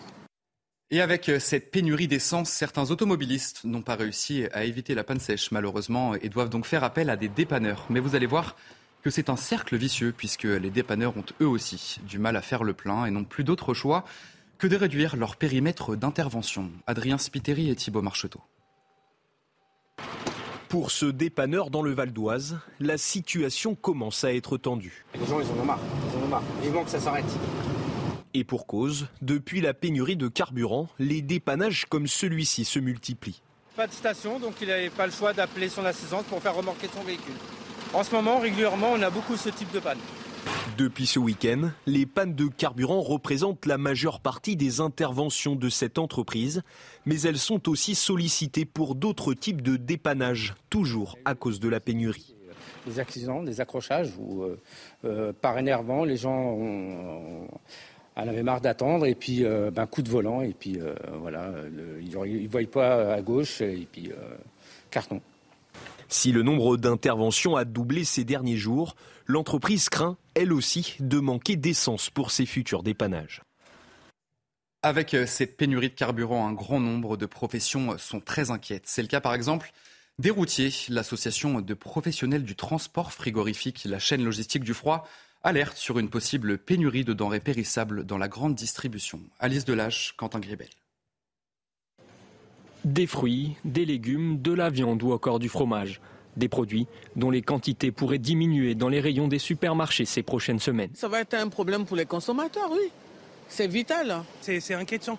Et 0.92 1.00
avec 1.00 1.30
cette 1.38 1.70
pénurie 1.70 2.09
d'essence, 2.09 2.50
certains 2.50 2.90
automobilistes 2.90 3.62
n'ont 3.62 3.82
pas 3.82 3.94
réussi 3.94 4.47
à 4.52 4.64
éviter 4.64 4.97
la 4.97 5.04
panne 5.04 5.20
sèche, 5.20 5.52
malheureusement, 5.52 6.16
et 6.16 6.28
doivent 6.28 6.49
donc 6.49 6.66
faire 6.66 6.82
appel 6.82 7.11
à 7.11 7.16
des 7.16 7.28
dépanneurs. 7.28 7.87
Mais 7.90 8.00
vous 8.00 8.16
allez 8.16 8.26
voir 8.26 8.56
que 9.02 9.09
c'est 9.09 9.30
un 9.30 9.37
cercle 9.37 9.76
vicieux, 9.76 10.12
puisque 10.16 10.42
les 10.42 10.70
dépanneurs 10.70 11.16
ont 11.16 11.25
eux 11.40 11.47
aussi 11.47 12.00
du 12.09 12.18
mal 12.18 12.35
à 12.35 12.42
faire 12.42 12.64
le 12.64 12.75
plein 12.75 13.06
et 13.06 13.12
n'ont 13.12 13.23
plus 13.23 13.44
d'autre 13.44 13.73
choix 13.73 14.04
que 14.59 14.66
de 14.66 14.75
réduire 14.75 15.14
leur 15.16 15.37
périmètre 15.37 15.94
d'intervention. 15.94 16.73
Adrien 16.88 17.18
Spiteri 17.18 17.70
et 17.70 17.76
Thibault 17.76 18.02
Marcheteau. 18.02 18.40
Pour 20.68 20.90
ce 20.90 21.06
dépanneur 21.06 21.70
dans 21.70 21.82
le 21.82 21.92
Val 21.92 22.12
d'Oise, 22.12 22.59
la 22.80 22.99
situation 22.99 23.76
commence 23.76 24.25
à 24.25 24.35
être 24.35 24.56
tendue. 24.56 25.04
Les 25.14 25.25
gens, 25.25 25.40
ils 25.40 25.47
en 25.47 25.62
ont 25.62 25.64
marre. 25.64 25.80
Ils 26.12 26.18
en 26.18 26.25
ont 26.25 26.28
marre. 26.28 26.42
Vivement 26.62 26.82
que 26.82 26.90
ça 26.90 27.00
s'arrête. 27.00 27.25
Et 28.32 28.44
pour 28.44 28.66
cause, 28.66 29.08
depuis 29.22 29.60
la 29.60 29.75
pénurie 29.75 30.16
de 30.16 30.28
carburant, 30.28 30.88
les 30.99 31.20
dépannages 31.20 31.87
comme 31.87 32.06
celui-ci 32.06 32.64
se 32.64 32.78
multiplient. 32.78 33.42
Pas 33.76 33.87
de 33.87 33.92
station, 33.92 34.38
donc 34.38 34.54
il 34.60 34.68
n'avait 34.68 34.90
pas 34.90 35.06
le 35.06 35.12
choix 35.12 35.32
d'appeler 35.32 35.68
son 35.68 35.84
assistance 35.84 36.25
pour 36.25 36.40
faire 36.40 36.54
remorquer 36.54 36.88
son 36.94 37.02
véhicule. 37.02 37.34
En 37.92 38.04
ce 38.04 38.14
moment, 38.14 38.38
régulièrement, 38.38 38.92
on 38.92 39.02
a 39.02 39.10
beaucoup 39.10 39.37
ce 39.37 39.49
type 39.49 39.72
de 39.72 39.80
panne. 39.80 39.99
Depuis 40.78 41.06
ce 41.06 41.18
week-end, 41.18 41.70
les 41.87 42.06
pannes 42.06 42.34
de 42.34 42.46
carburant 42.46 43.00
représentent 43.00 43.66
la 43.66 43.78
majeure 43.78 44.20
partie 44.20 44.56
des 44.56 44.80
interventions 44.80 45.56
de 45.56 45.68
cette 45.68 45.99
entreprise, 45.99 46.62
mais 47.04 47.20
elles 47.22 47.38
sont 47.38 47.68
aussi 47.68 47.94
sollicitées 47.94 48.64
pour 48.64 48.94
d'autres 48.94 49.34
types 49.34 49.60
de 49.60 49.76
dépannage, 49.76 50.54
toujours 50.70 51.18
à 51.25 51.34
cause 51.34 51.60
de 51.60 51.68
la 51.68 51.80
pénurie. 51.80 52.37
Des 52.87 52.99
accidents, 52.99 53.42
des 53.42 53.60
accrochages, 53.60 54.12
où 54.18 54.42
euh, 54.42 54.58
euh, 55.04 55.32
par 55.38 55.58
énervant, 55.58 56.04
les 56.04 56.16
gens 56.16 56.38
ont, 56.38 57.49
en 58.24 58.28
avaient 58.28 58.42
marre 58.42 58.60
d'attendre, 58.60 59.06
et 59.06 59.14
puis 59.14 59.44
euh, 59.44 59.70
ben, 59.70 59.86
coup 59.86 60.02
de 60.02 60.10
volant, 60.10 60.40
et 60.42 60.54
puis 60.58 60.78
voilà, 61.20 61.52
ils 62.00 62.10
ne 62.10 62.48
voient 62.48 62.60
pas 62.70 63.14
à 63.14 63.22
gauche, 63.22 63.60
et 63.60 63.86
puis 63.90 64.10
carton. 64.90 65.20
Si 66.08 66.32
le 66.32 66.42
nombre 66.42 66.76
d'interventions 66.76 67.54
a 67.54 67.64
doublé 67.64 68.04
ces 68.04 68.24
derniers 68.24 68.56
jours, 68.56 68.96
l'entreprise 69.26 69.88
craint, 69.88 70.16
elle 70.34 70.52
aussi, 70.52 70.96
de 70.98 71.20
manquer 71.20 71.54
d'essence 71.54 72.10
pour 72.10 72.32
ses 72.32 72.46
futurs 72.46 72.82
dépannages. 72.82 73.42
Avec 74.82 75.14
euh, 75.14 75.26
cette 75.26 75.56
pénurie 75.56 75.90
de 75.90 75.94
carburant, 75.94 76.48
un 76.48 76.52
grand 76.52 76.80
nombre 76.80 77.16
de 77.16 77.26
professions 77.26 77.96
sont 77.98 78.20
très 78.20 78.50
inquiètes. 78.50 78.84
C'est 78.86 79.02
le 79.02 79.08
cas 79.08 79.20
par 79.20 79.34
exemple 79.34 79.72
des 80.18 80.30
routiers. 80.30 80.72
L'association 80.88 81.60
de 81.60 81.74
professionnels 81.74 82.44
du 82.44 82.56
transport 82.56 83.12
frigorifique, 83.12 83.84
la 83.84 83.98
chaîne 83.98 84.24
logistique 84.24 84.64
du 84.64 84.74
froid, 84.74 85.06
alerte 85.42 85.76
sur 85.76 85.99
une 85.99 86.11
possible 86.11 86.59
pénurie 86.59 87.04
de 87.04 87.12
denrées 87.12 87.40
périssables 87.40 88.04
dans 88.04 88.18
la 88.18 88.28
grande 88.28 88.54
distribution. 88.54 89.20
Alice 89.38 89.64
Delage, 89.64 90.14
Quentin 90.16 90.40
Gribel. 90.40 90.68
Des 92.85 93.06
fruits, 93.06 93.56
des 93.64 93.85
légumes, 93.85 94.40
de 94.40 94.52
la 94.52 94.70
viande 94.70 95.02
ou 95.02 95.12
encore 95.12 95.38
du 95.38 95.49
fromage. 95.49 96.00
Des 96.37 96.49
produits 96.49 96.87
dont 97.16 97.30
les 97.30 97.42
quantités 97.42 97.90
pourraient 97.90 98.18
diminuer 98.18 98.75
dans 98.75 98.88
les 98.88 99.00
rayons 99.00 99.28
des 99.28 99.38
supermarchés 99.38 100.04
ces 100.04 100.23
prochaines 100.23 100.61
semaines. 100.61 100.90
Ça 100.94 101.09
va 101.09 101.20
être 101.20 101.35
un 101.35 101.49
problème 101.49 101.85
pour 101.85 101.97
les 101.97 102.06
consommateurs, 102.06 102.70
oui. 102.70 102.90
C'est 103.49 103.66
vital. 103.66 104.23
C'est 104.40 104.75
inquiétant. 104.75 105.18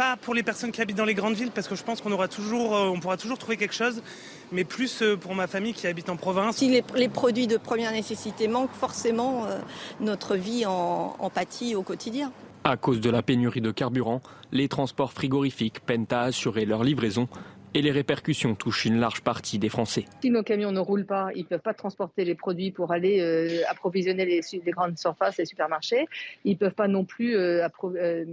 Pas 0.00 0.16
pour 0.16 0.32
les 0.32 0.42
personnes 0.42 0.72
qui 0.72 0.80
habitent 0.80 0.96
dans 0.96 1.04
les 1.04 1.12
grandes 1.12 1.34
villes, 1.34 1.50
parce 1.54 1.68
que 1.68 1.74
je 1.74 1.82
pense 1.82 2.00
qu'on 2.00 2.10
aura 2.10 2.26
toujours, 2.26 2.74
euh, 2.74 2.88
on 2.88 2.98
pourra 3.00 3.18
toujours 3.18 3.36
trouver 3.36 3.58
quelque 3.58 3.74
chose, 3.74 4.02
mais 4.50 4.64
plus 4.64 5.02
euh, 5.02 5.14
pour 5.14 5.34
ma 5.34 5.46
famille 5.46 5.74
qui 5.74 5.86
habite 5.86 6.08
en 6.08 6.16
province. 6.16 6.56
Si 6.56 6.70
les, 6.70 7.08
produits 7.10 7.46
de 7.46 7.58
première 7.58 7.92
nécessité 7.92 8.48
manquent, 8.48 8.72
forcément, 8.72 9.44
euh, 9.44 9.58
notre 10.00 10.36
vie 10.36 10.64
en, 10.64 11.16
en 11.18 11.28
pâtit 11.28 11.74
au 11.74 11.82
quotidien. 11.82 12.32
À 12.64 12.78
cause 12.78 13.02
de 13.02 13.10
la 13.10 13.20
pénurie 13.20 13.60
de 13.60 13.72
carburant, 13.72 14.22
les 14.52 14.68
transports 14.68 15.12
frigorifiques 15.12 15.80
peinent 15.80 16.06
à 16.08 16.22
assurer 16.22 16.64
leur 16.64 16.82
livraison 16.82 17.28
et 17.74 17.82
les 17.82 17.90
répercussions 17.90 18.54
touchent 18.54 18.84
une 18.84 19.00
large 19.00 19.22
partie 19.22 19.58
des 19.58 19.68
Français. 19.68 20.04
Si 20.22 20.30
nos 20.30 20.42
camions 20.42 20.72
ne 20.72 20.80
roulent 20.80 21.06
pas, 21.06 21.28
ils 21.34 21.42
ne 21.42 21.46
peuvent 21.46 21.60
pas 21.60 21.74
transporter 21.74 22.24
les 22.24 22.34
produits 22.34 22.70
pour 22.70 22.92
aller 22.92 23.20
euh, 23.20 23.62
approvisionner 23.68 24.24
les, 24.24 24.70
grandes 24.70 24.98
surfaces, 24.98 25.38
les 25.38 25.44
supermarchés. 25.44 26.06
Ils 26.44 26.52
ne 26.52 26.58
peuvent 26.58 26.74
pas 26.74 26.88
non 26.88 27.04
plus 27.04 27.36
euh, 27.36 27.66
euh, 27.84 28.24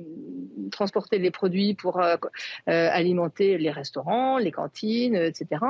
transporter 0.72 1.20
les 1.20 1.32
produits 1.32 1.74
pour 1.74 2.02
alimenter 2.68 3.58
les 3.58 3.72
restaurants, 3.72 4.38
les 4.38 4.52
cantines, 4.52 5.16
etc. 5.16 5.62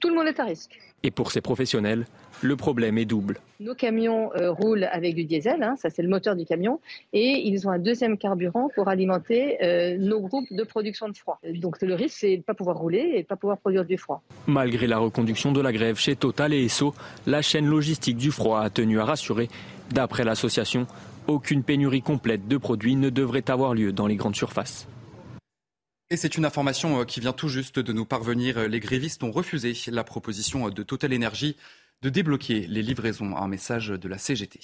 Tout 0.00 0.08
le 0.08 0.14
monde 0.14 0.28
est 0.28 0.38
à 0.38 0.44
risque. 0.44 0.78
Et 1.02 1.10
pour 1.10 1.30
ces 1.30 1.40
professionnels, 1.40 2.06
le 2.42 2.56
problème 2.56 2.98
est 2.98 3.04
double. 3.04 3.40
Nos 3.60 3.74
camions 3.74 4.32
euh, 4.34 4.50
roulent 4.50 4.88
avec 4.90 5.14
du 5.14 5.24
diesel, 5.24 5.62
hein, 5.62 5.76
ça 5.76 5.90
c'est 5.90 6.02
le 6.02 6.08
moteur 6.08 6.34
du 6.34 6.44
camion, 6.44 6.80
et 7.12 7.42
ils 7.46 7.66
ont 7.66 7.70
un 7.70 7.78
deuxième 7.78 8.18
carburant 8.18 8.68
pour 8.74 8.88
alimenter 8.88 9.62
euh, 9.62 9.96
nos 9.98 10.20
groupes 10.20 10.46
de 10.50 10.62
production 10.64 11.08
de 11.08 11.16
froid. 11.16 11.40
Donc 11.54 11.80
le 11.82 11.94
risque 11.94 12.18
c'est 12.18 12.32
de 12.32 12.36
ne 12.38 12.42
pas 12.42 12.54
pouvoir 12.54 12.76
rouler 12.76 12.98
et 12.98 13.12
de 13.12 13.18
ne 13.18 13.22
pas 13.22 13.36
pouvoir 13.36 13.58
produire 13.58 13.84
du 13.84 13.96
froid. 13.96 14.22
Malgré 14.46 14.86
la 14.86 14.98
reconduction 14.98 15.52
de 15.52 15.60
la 15.60 15.72
grève 15.72 15.98
chez 15.98 16.16
Total 16.16 16.52
et 16.52 16.64
Esso, 16.64 16.94
la 17.26 17.42
chaîne 17.42 17.66
logistique 17.66 18.16
du 18.16 18.30
froid 18.30 18.60
a 18.60 18.70
tenu 18.70 19.00
à 19.00 19.04
rassurer. 19.04 19.48
D'après 19.92 20.24
l'association, 20.24 20.86
aucune 21.28 21.62
pénurie 21.62 22.02
complète 22.02 22.48
de 22.48 22.56
produits 22.56 22.96
ne 22.96 23.10
devrait 23.10 23.50
avoir 23.50 23.74
lieu 23.74 23.92
dans 23.92 24.06
les 24.06 24.16
grandes 24.16 24.36
surfaces. 24.36 24.88
Et 26.10 26.16
c'est 26.16 26.38
une 26.38 26.46
information 26.46 27.00
euh, 27.00 27.04
qui 27.04 27.20
vient 27.20 27.34
tout 27.34 27.48
juste 27.48 27.78
de 27.78 27.92
nous 27.92 28.06
parvenir. 28.06 28.66
Les 28.66 28.80
grévistes 28.80 29.22
ont 29.22 29.30
refusé 29.30 29.74
la 29.88 30.04
proposition 30.04 30.70
de 30.70 30.82
Total 30.82 31.14
Energy 31.14 31.56
de 32.00 32.08
débloquer 32.08 32.66
les 32.66 32.82
livraisons. 32.82 33.36
Un 33.36 33.48
message 33.48 33.88
de 33.88 34.08
la 34.08 34.16
CGT. 34.16 34.60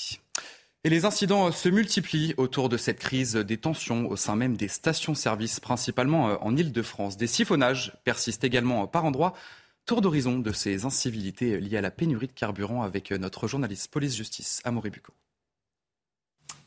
Et 0.84 0.90
les 0.90 1.04
incidents 1.04 1.52
se 1.52 1.68
multiplient 1.68 2.34
autour 2.38 2.70
de 2.70 2.78
cette 2.78 2.98
crise 2.98 3.34
des 3.34 3.58
tensions 3.58 4.08
au 4.08 4.16
sein 4.16 4.36
même 4.36 4.56
des 4.56 4.68
stations-service, 4.68 5.60
principalement 5.60 6.30
euh, 6.30 6.36
en 6.40 6.56
Ile-de-France. 6.56 7.18
Des 7.18 7.26
siphonnages 7.26 7.92
persistent 8.04 8.44
également 8.44 8.86
par 8.86 9.04
endroits. 9.04 9.34
Tour 9.84 10.00
d'horizon 10.00 10.38
de 10.38 10.52
ces 10.52 10.86
incivilités 10.86 11.60
liées 11.60 11.76
à 11.76 11.82
la 11.82 11.90
pénurie 11.90 12.28
de 12.28 12.32
carburant 12.32 12.82
avec 12.82 13.10
notre 13.10 13.48
journaliste 13.48 13.90
police-justice, 13.90 14.62
Amaury 14.64 14.88
Bucco. 14.88 15.12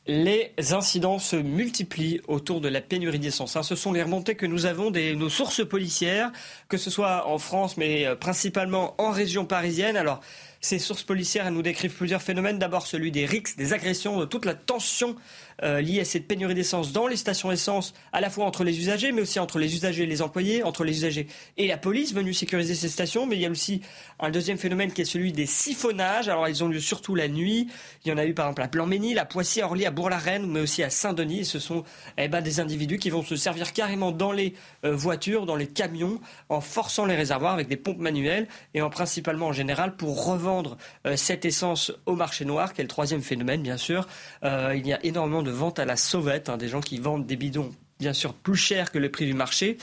Les 0.10 0.54
incidents 0.72 1.20
se 1.20 1.36
multiplient 1.36 2.22
autour 2.30 2.62
de 2.62 2.70
la 2.70 2.80
pénurie 2.80 3.20
d'essence. 3.20 3.58
Hein. 3.58 3.64
Ce 3.64 3.76
sont 3.76 3.92
les 3.92 4.02
remontées 4.02 4.36
que 4.36 4.46
nous 4.46 4.66
avons 4.66 4.90
de 4.90 5.14
nos 5.16 5.28
sources 5.28 5.68
policières, 5.68 6.32
que 6.70 6.78
ce 6.78 6.90
soit 6.90 7.28
en 7.28 7.38
France, 7.40 7.76
mais 7.76 8.06
euh, 8.06 8.16
principalement 8.16 8.96
en 9.00 9.12
région 9.12 9.44
parisienne. 9.44 9.98
Alors, 9.98 10.22
ces 10.62 10.80
sources 10.80 11.04
policières 11.04 11.52
nous 11.52 11.62
décrivent 11.62 11.94
plusieurs 11.94 12.22
phénomènes. 12.22 12.58
D'abord 12.58 12.88
celui 12.88 13.12
des 13.12 13.26
rixes, 13.26 13.58
des 13.58 13.74
agressions, 13.74 14.18
de 14.18 14.24
toute 14.24 14.46
la 14.46 14.54
tension 14.54 15.18
euh, 15.64 16.00
à 16.00 16.06
cette 16.06 16.28
pénurie 16.28 16.56
d'essence 16.56 16.94
dans 16.94 17.08
les 17.08 17.18
stations 17.18 17.52
essence, 17.52 17.94
à 18.14 18.22
la 18.22 18.30
fois 18.30 18.46
entre 18.46 18.64
les 18.64 18.80
usagers, 18.80 19.12
mais 19.12 19.22
aussi 19.22 19.40
entre 19.40 19.60
les 19.60 19.74
usagers 19.74 20.04
et 20.04 20.08
les 20.08 20.22
employés, 20.22 20.64
entre 20.64 20.84
les 20.84 20.94
usagers 20.94 21.28
et 21.58 21.68
la 21.68 21.78
police 21.78 22.14
venue 22.14 22.34
sécuriser 22.34 22.76
ces 22.76 22.90
stations. 22.90 23.26
Mais 23.26 23.36
il 23.36 23.42
y 23.42 23.46
a 23.46 23.50
aussi 23.50 23.82
un 24.20 24.30
deuxième 24.30 24.58
phénomène 24.58 24.92
qui 24.92 25.02
est 25.02 25.06
celui 25.06 25.32
des 25.32 25.46
siphonnages. 25.46 26.30
Alors 26.30 26.48
ils 26.48 26.64
ont 26.64 26.70
lieu 26.70 26.80
surtout 26.80 27.14
la 27.14 27.28
nuit. 27.28 27.68
Il 28.06 28.10
y 28.10 28.12
en 28.12 28.18
a 28.18 28.26
eu 28.26 28.34
par 28.34 28.46
exemple 28.46 28.62
à 28.62 28.68
Plan-Ménil, 28.68 29.20
à 29.20 29.26
Poissy, 29.26 29.62
à 29.62 29.66
Orly, 29.66 29.86
à 29.86 29.92
Bourg-la-Reine, 29.92 30.48
mais 30.48 30.62
aussi 30.62 30.84
à 30.84 30.90
Saint-Denis. 30.90 31.46
Ce 31.46 31.60
sont 31.60 31.84
eh 32.18 32.28
ben, 32.28 32.42
des 32.42 32.60
individus 32.60 32.98
qui 32.98 33.10
vont 33.10 33.24
se 33.24 33.36
servir 33.36 33.74
carrément 33.74 34.12
dans 34.12 34.32
les 34.32 34.54
euh, 34.86 34.96
voitures, 34.96 35.46
dans 35.46 35.56
les 35.56 35.68
camions, 35.68 36.20
en 36.50 36.62
forçant 36.62 37.06
les 37.06 37.16
réservoirs 37.16 37.54
avec 37.54 37.68
des 37.68 37.78
pompes 37.78 38.00
manuelles 38.00 38.48
et 38.74 38.82
en 38.82 38.90
principalement 38.90 39.48
en 39.48 39.54
général 39.54 39.96
pour 39.96 40.26
revendre 40.26 40.38
vendre 40.38 40.78
euh, 41.06 41.16
cette 41.16 41.46
essence 41.46 41.92
au 42.06 42.16
marché 42.16 42.46
noir, 42.46 42.74
qui 42.74 42.82
est 42.82 42.84
le 42.84 42.90
troisième 42.90 43.22
phénomène, 43.22 43.62
bien 43.62 43.78
sûr. 43.78 44.08
Euh, 44.44 44.74
il 44.76 44.88
y 44.88 44.94
a 44.94 45.04
énormément 45.06 45.44
de 45.44 45.47
ventes 45.52 45.80
à 45.80 45.86
la 45.86 45.96
sauvette, 45.96 46.50
hein, 46.50 46.58
des 46.58 46.68
gens 46.68 46.82
qui 46.82 46.98
vendent 46.98 47.26
des 47.26 47.36
bidons 47.36 47.72
bien 48.00 48.14
sûr 48.14 48.34
plus 48.34 48.56
cher 48.56 48.92
que 48.92 49.00
le 49.00 49.10
prix 49.10 49.26
du 49.26 49.34
marché. 49.34 49.78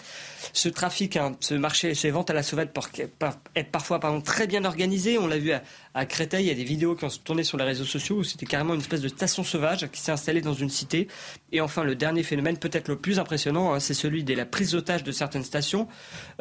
Ce 0.52 0.68
trafic, 0.68 1.16
hein, 1.16 1.32
ce 1.40 1.54
marché, 1.54 1.94
ces 1.94 2.10
ventes 2.10 2.30
à 2.30 2.32
la 2.32 2.42
sauvette 2.42 2.72
peuvent 2.72 3.36
être 3.56 3.70
parfois 3.70 4.00
très 4.24 4.46
bien 4.46 4.64
organisées. 4.64 5.18
On 5.18 5.26
l'a 5.26 5.38
vu 5.38 5.52
à, 5.52 5.62
à 5.94 6.06
Créteil, 6.06 6.46
il 6.46 6.48
y 6.48 6.50
a 6.50 6.54
des 6.54 6.64
vidéos 6.64 6.96
qui 6.96 7.04
ont 7.04 7.08
tourné 7.08 7.44
sur 7.44 7.56
les 7.56 7.64
réseaux 7.64 7.84
sociaux 7.84 8.16
où 8.16 8.24
c'était 8.24 8.46
carrément 8.46 8.74
une 8.74 8.80
espèce 8.80 9.00
de 9.00 9.08
station 9.08 9.44
sauvage 9.44 9.88
qui 9.92 10.00
s'est 10.00 10.10
installée 10.10 10.40
dans 10.40 10.52
une 10.52 10.68
cité. 10.68 11.06
Et 11.52 11.60
enfin, 11.60 11.84
le 11.84 11.94
dernier 11.94 12.24
phénomène, 12.24 12.58
peut-être 12.58 12.88
le 12.88 12.96
plus 12.96 13.20
impressionnant, 13.20 13.72
hein, 13.72 13.78
c'est 13.78 13.94
celui 13.94 14.24
de 14.24 14.34
la 14.34 14.44
prise 14.44 14.72
d'otage 14.72 15.04
de 15.04 15.12
certaines 15.12 15.44
stations, 15.44 15.86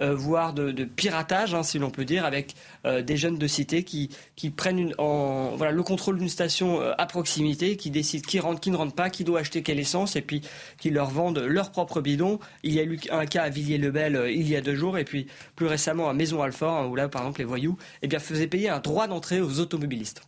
euh, 0.02 0.16
voire 0.16 0.54
de, 0.54 0.72
piratage, 0.84 1.54
hein, 1.54 1.62
si 1.62 1.78
l'on 1.78 1.92
peut 1.92 2.04
dire, 2.04 2.26
avec 2.26 2.56
euh, 2.86 3.04
des 3.04 3.16
jeunes 3.16 3.38
de 3.38 3.46
cité 3.46 3.84
qui, 3.84 4.10
qui 4.36 4.50
prennent 4.50 4.90
le 4.90 5.82
contrôle 5.84 6.18
d'une 6.18 6.30
station 6.30 6.82
euh, 6.82 6.94
à 6.98 7.06
proximité, 7.06 7.78
qui 7.78 7.92
décident 7.92 8.28
qui 8.28 8.40
rentre, 8.40 8.60
qui 8.60 8.72
ne 8.72 8.78
rentre 8.78 8.96
pas, 8.96 9.12
qui 9.12 9.24
doit 9.24 9.42
acheter 9.42 9.62
quelle 9.62 9.80
essence, 9.80 10.16
et 10.16 10.22
puis 10.22 10.42
qui 10.80 10.90
leur 10.90 11.12
vendent 11.12 11.40
leur 11.40 11.72
propre 11.72 12.02
bidon. 12.02 12.40
Il 12.64 12.74
y 12.74 12.80
a 12.80 12.84
eu 12.84 13.00
un 13.12 13.28
cas 13.28 13.44
à 13.44 13.50
Villiers-le-Bel 13.50 14.32
il 14.34 14.50
y 14.50 14.56
a 14.56 14.62
deux 14.62 14.76
jours, 14.76 14.98
et 14.98 15.04
puis 15.04 15.28
plus 15.56 15.68
récemment 15.68 16.10
à 16.10 16.14
Maison-Alfort, 16.14 16.74
hein, 16.74 16.88
où 16.88 16.96
là, 16.96 17.08
par 17.08 17.22
exemple, 17.22 17.42
les 17.42 17.46
voyous 17.46 17.78
eh 18.02 18.08
bien, 18.08 18.18
faisaient 18.18 18.48
payer 18.48 18.70
un 18.70 18.80
droit 18.80 19.06
d'entrée 19.06 19.43
aux 19.44 19.60
automobilistes. 19.60 20.22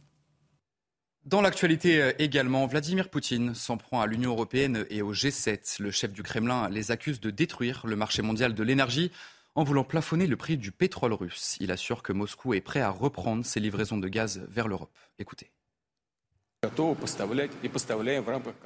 Dans 1.25 1.41
l'actualité 1.41 2.01
euh, 2.01 2.12
également, 2.19 2.67
Vladimir 2.67 3.10
Poutine 3.10 3.55
s'en 3.55 3.77
prend 3.77 4.00
à 4.00 4.05
l'Union 4.05 4.31
européenne 4.31 4.86
et 4.91 5.01
au 5.01 5.12
G7. 5.12 5.81
Le 5.81 5.89
chef 5.89 6.13
du 6.13 6.22
Kremlin 6.22 6.69
les 6.69 6.91
accuse 6.91 7.19
de 7.19 7.31
détruire 7.31 7.81
le 7.88 7.95
marché 7.95 8.22
mondial 8.22 8.53
de 8.53 8.63
l'énergie 8.63 9.12
en 9.55 9.63
voulant 9.63 9.84
plafonner 9.84 10.27
le 10.27 10.36
prix 10.36 10.57
du 10.57 10.72
pétrole 10.72 11.13
russe. 11.13 11.57
Il 11.60 11.72
assure 11.72 12.03
que 12.03 12.13
Moscou 12.13 12.53
est 12.53 12.62
prêt 12.62 12.81
à 12.81 12.91
reprendre 12.91 13.43
ses 13.43 13.60
livraisons 13.60 13.98
de 13.98 14.07
gaz 14.07 14.45
vers 14.50 14.67
l'Europe. 14.67 14.95
Écoutez. 15.17 15.50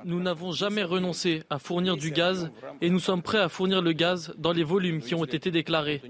Nous 0.06 0.20
n'avons 0.20 0.51
jamais 0.51 0.84
renoncé 0.84 1.44
à 1.50 1.60
fournir 1.60 1.96
du 1.96 2.12
gaz 2.12 2.51
et 2.82 2.89
nous 2.89 3.00
sommes 3.00 3.22
prêts 3.22 3.39
à 3.39 3.50
fournir 3.50 3.82
le 3.82 3.94
gaz 3.94 4.34
dans 4.38 4.51
les 4.51 4.63
volumes 4.63 5.01
qui 5.01 5.15
ont 5.15 5.25
été 5.25 5.51
déclarés. 5.51 6.01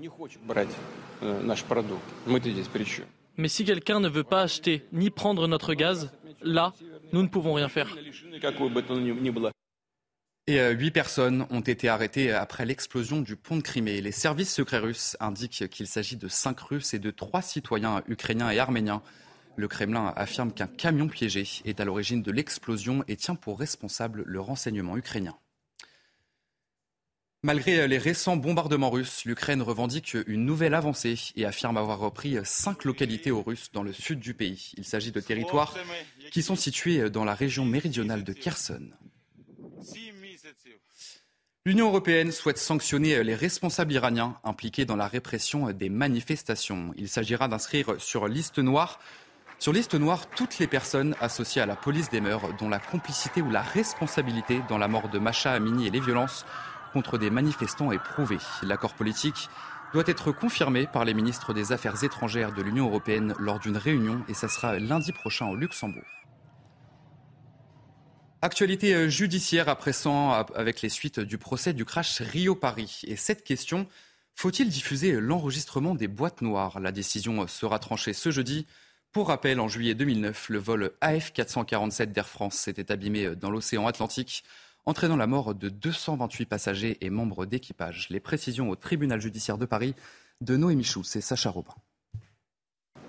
Mais 3.38 3.48
si 3.48 3.66
quelqu'un 3.66 4.00
ne 4.00 4.10
veut 4.10 4.24
pas 4.24 4.42
acheter 4.42 4.86
ni 4.92 5.10
prendre 5.10 5.48
notre 5.48 5.74
gaz, 5.74 6.12
là, 6.42 6.74
nous 7.14 7.24
ne 7.24 7.28
pouvons 7.28 7.54
rien 7.54 7.70
faire. 7.70 7.96
Et 10.48 10.60
euh, 10.60 10.72
huit 10.72 10.92
personnes 10.92 11.46
ont 11.52 11.62
été 11.62 11.90
arrêtées 11.90 12.32
après 12.32 12.66
l'explosion 12.66 13.22
du 13.22 13.36
pont 13.36 13.58
de 13.58 13.62
Crimée. 13.62 14.02
Les 14.02 14.12
services 14.12 14.54
secrets 14.54 14.80
russes 14.80 15.16
indiquent 15.20 15.70
qu'il 15.70 15.86
s'agit 15.86 16.18
de 16.18 16.28
cinq 16.28 16.60
Russes 16.60 16.94
et 16.94 17.00
de 17.00 17.12
trois 17.12 17.44
citoyens 17.44 18.02
ukrainiens 18.08 18.50
et 18.50 18.58
arméniens. 18.58 19.04
Le 19.56 19.68
Kremlin 19.68 20.12
affirme 20.16 20.52
qu'un 20.52 20.68
camion 20.68 21.08
piégé 21.08 21.48
est 21.66 21.80
à 21.80 21.86
l'origine 21.86 22.24
de 22.24 22.32
l'explosion 22.32 23.04
et 23.08 23.16
tient 23.16 23.36
pour 23.36 23.60
responsable 23.60 24.24
le 24.26 24.40
renseignement 24.40 24.98
ukrainien. 24.98 25.36
Malgré 27.42 27.88
les 27.88 27.98
récents 27.98 28.36
bombardements 28.36 28.90
russes, 28.90 29.24
l'Ukraine 29.24 29.62
revendique 29.62 30.18
une 30.28 30.44
nouvelle 30.44 30.74
avancée 30.74 31.16
et 31.38 31.46
affirme 31.46 31.78
avoir 31.78 32.00
repris 32.00 32.38
cinq 32.44 32.84
localités 32.84 33.32
aux 33.32 33.42
Russes 33.42 33.70
dans 33.72 33.82
le 33.82 33.94
sud 33.94 34.20
du 34.20 34.34
pays. 34.34 34.74
Il 34.76 34.84
s'agit 34.84 35.14
de 35.14 35.22
territoires 35.22 35.74
qui 36.32 36.44
sont 36.44 36.58
situés 36.58 37.10
dans 37.10 37.24
la 37.24 37.34
région 37.34 37.64
méridionale 37.64 38.26
de 38.26 38.34
Kherson. 38.34 38.90
L'Union 41.66 41.88
européenne 41.88 42.34
souhaite 42.34 42.58
sanctionner 42.58 43.24
les 43.24 43.36
responsables 43.36 43.94
iraniens 43.94 44.38
impliqués 44.44 44.84
dans 44.84 44.98
la 44.98 45.08
répression 45.08 45.72
des 45.72 45.90
manifestations. 45.90 46.94
Il 46.98 47.08
s'agira 47.08 47.48
d'inscrire 47.48 48.02
sur 48.02 48.28
liste 48.28 48.60
noire 48.60 49.00
sur 49.60 49.74
liste 49.74 49.96
noire 49.96 50.30
toutes 50.30 50.58
les 50.60 50.68
personnes 50.68 51.16
associées 51.20 51.62
à 51.62 51.66
la 51.66 51.76
police 51.76 52.10
des 52.10 52.22
mœurs 52.22 52.56
dont 52.58 52.70
la 52.70 52.80
complicité 52.80 53.42
ou 53.42 53.50
la 53.50 53.62
responsabilité 53.62 54.62
dans 54.70 54.78
la 54.78 54.88
mort 54.88 55.10
de 55.10 55.20
Macha 55.20 55.52
Amini 55.52 55.86
et 55.86 55.92
les 55.92 56.00
violences 56.00 56.46
contre 56.92 57.18
des 57.18 57.30
manifestants 57.30 57.92
est 57.92 58.04
prouvée. 58.04 58.38
L'accord 58.64 58.94
politique 58.94 59.50
doit 59.94 60.04
être 60.06 60.32
confirmé 60.32 60.88
par 60.88 61.06
les 61.06 61.14
ministres 61.14 61.54
des 61.54 61.72
Affaires 61.72 62.04
étrangères 62.04 62.54
de 62.54 62.62
l'Union 62.62 62.88
européenne 62.88 63.34
lors 63.40 63.60
d'une 63.60 63.78
réunion 63.78 64.24
et 64.28 64.34
ça 64.34 64.48
sera 64.48 64.78
lundi 64.78 65.12
prochain 65.12 65.48
au 65.48 65.56
Luxembourg. 65.56 66.04
Actualité 68.42 68.94
euh, 68.94 69.10
judiciaire 69.10 69.68
à 69.68 69.76
présent 69.76 70.32
avec 70.32 70.82
les 70.82 70.90
suites 70.90 71.20
du 71.20 71.38
procès 71.38 71.74
du 71.74 71.84
crash 71.84 72.22
Rio-Paris. 72.22 73.02
Et 73.06 73.18
cette 73.18 73.44
question, 73.44 73.88
faut-il 74.34 74.70
diffuser 74.70 75.20
l'enregistrement 75.20 75.94
des 75.94 76.08
boîtes 76.08 76.42
noires? 76.42 76.80
La 76.80 76.94
décision 76.94 77.46
sera 77.48 77.80
tranchée 77.80 78.14
ce 78.14 78.32
jeudi. 78.32 78.66
Pour 79.12 79.28
rappel, 79.28 79.60
en 79.60 79.68
juillet 79.68 79.96
2009, 79.96 80.50
le 80.50 80.60
vol 80.60 80.92
AF447 81.02 82.14
d'Air 82.14 82.30
France 82.30 82.56
s'était 82.56 82.92
abîmé 82.92 83.36
dans 83.36 83.50
l'océan 83.50 83.88
Atlantique, 83.88 84.46
entraînant 84.90 85.16
la 85.16 85.28
mort 85.28 85.54
de 85.54 85.70
228 85.70 86.46
passagers 86.46 86.98
et 87.02 87.12
membres 87.12 87.46
d'équipage. 87.46 88.08
Les 88.10 88.20
précisions 88.20 88.70
au 88.70 88.76
tribunal 88.76 89.22
judiciaire 89.22 89.60
de 89.60 89.66
Paris 89.66 89.94
de 90.42 90.58
Noémie 90.58 90.84
Schulz 90.84 91.16
et 91.16 91.22
Sacha 91.22 91.52
Robin. 91.52 91.76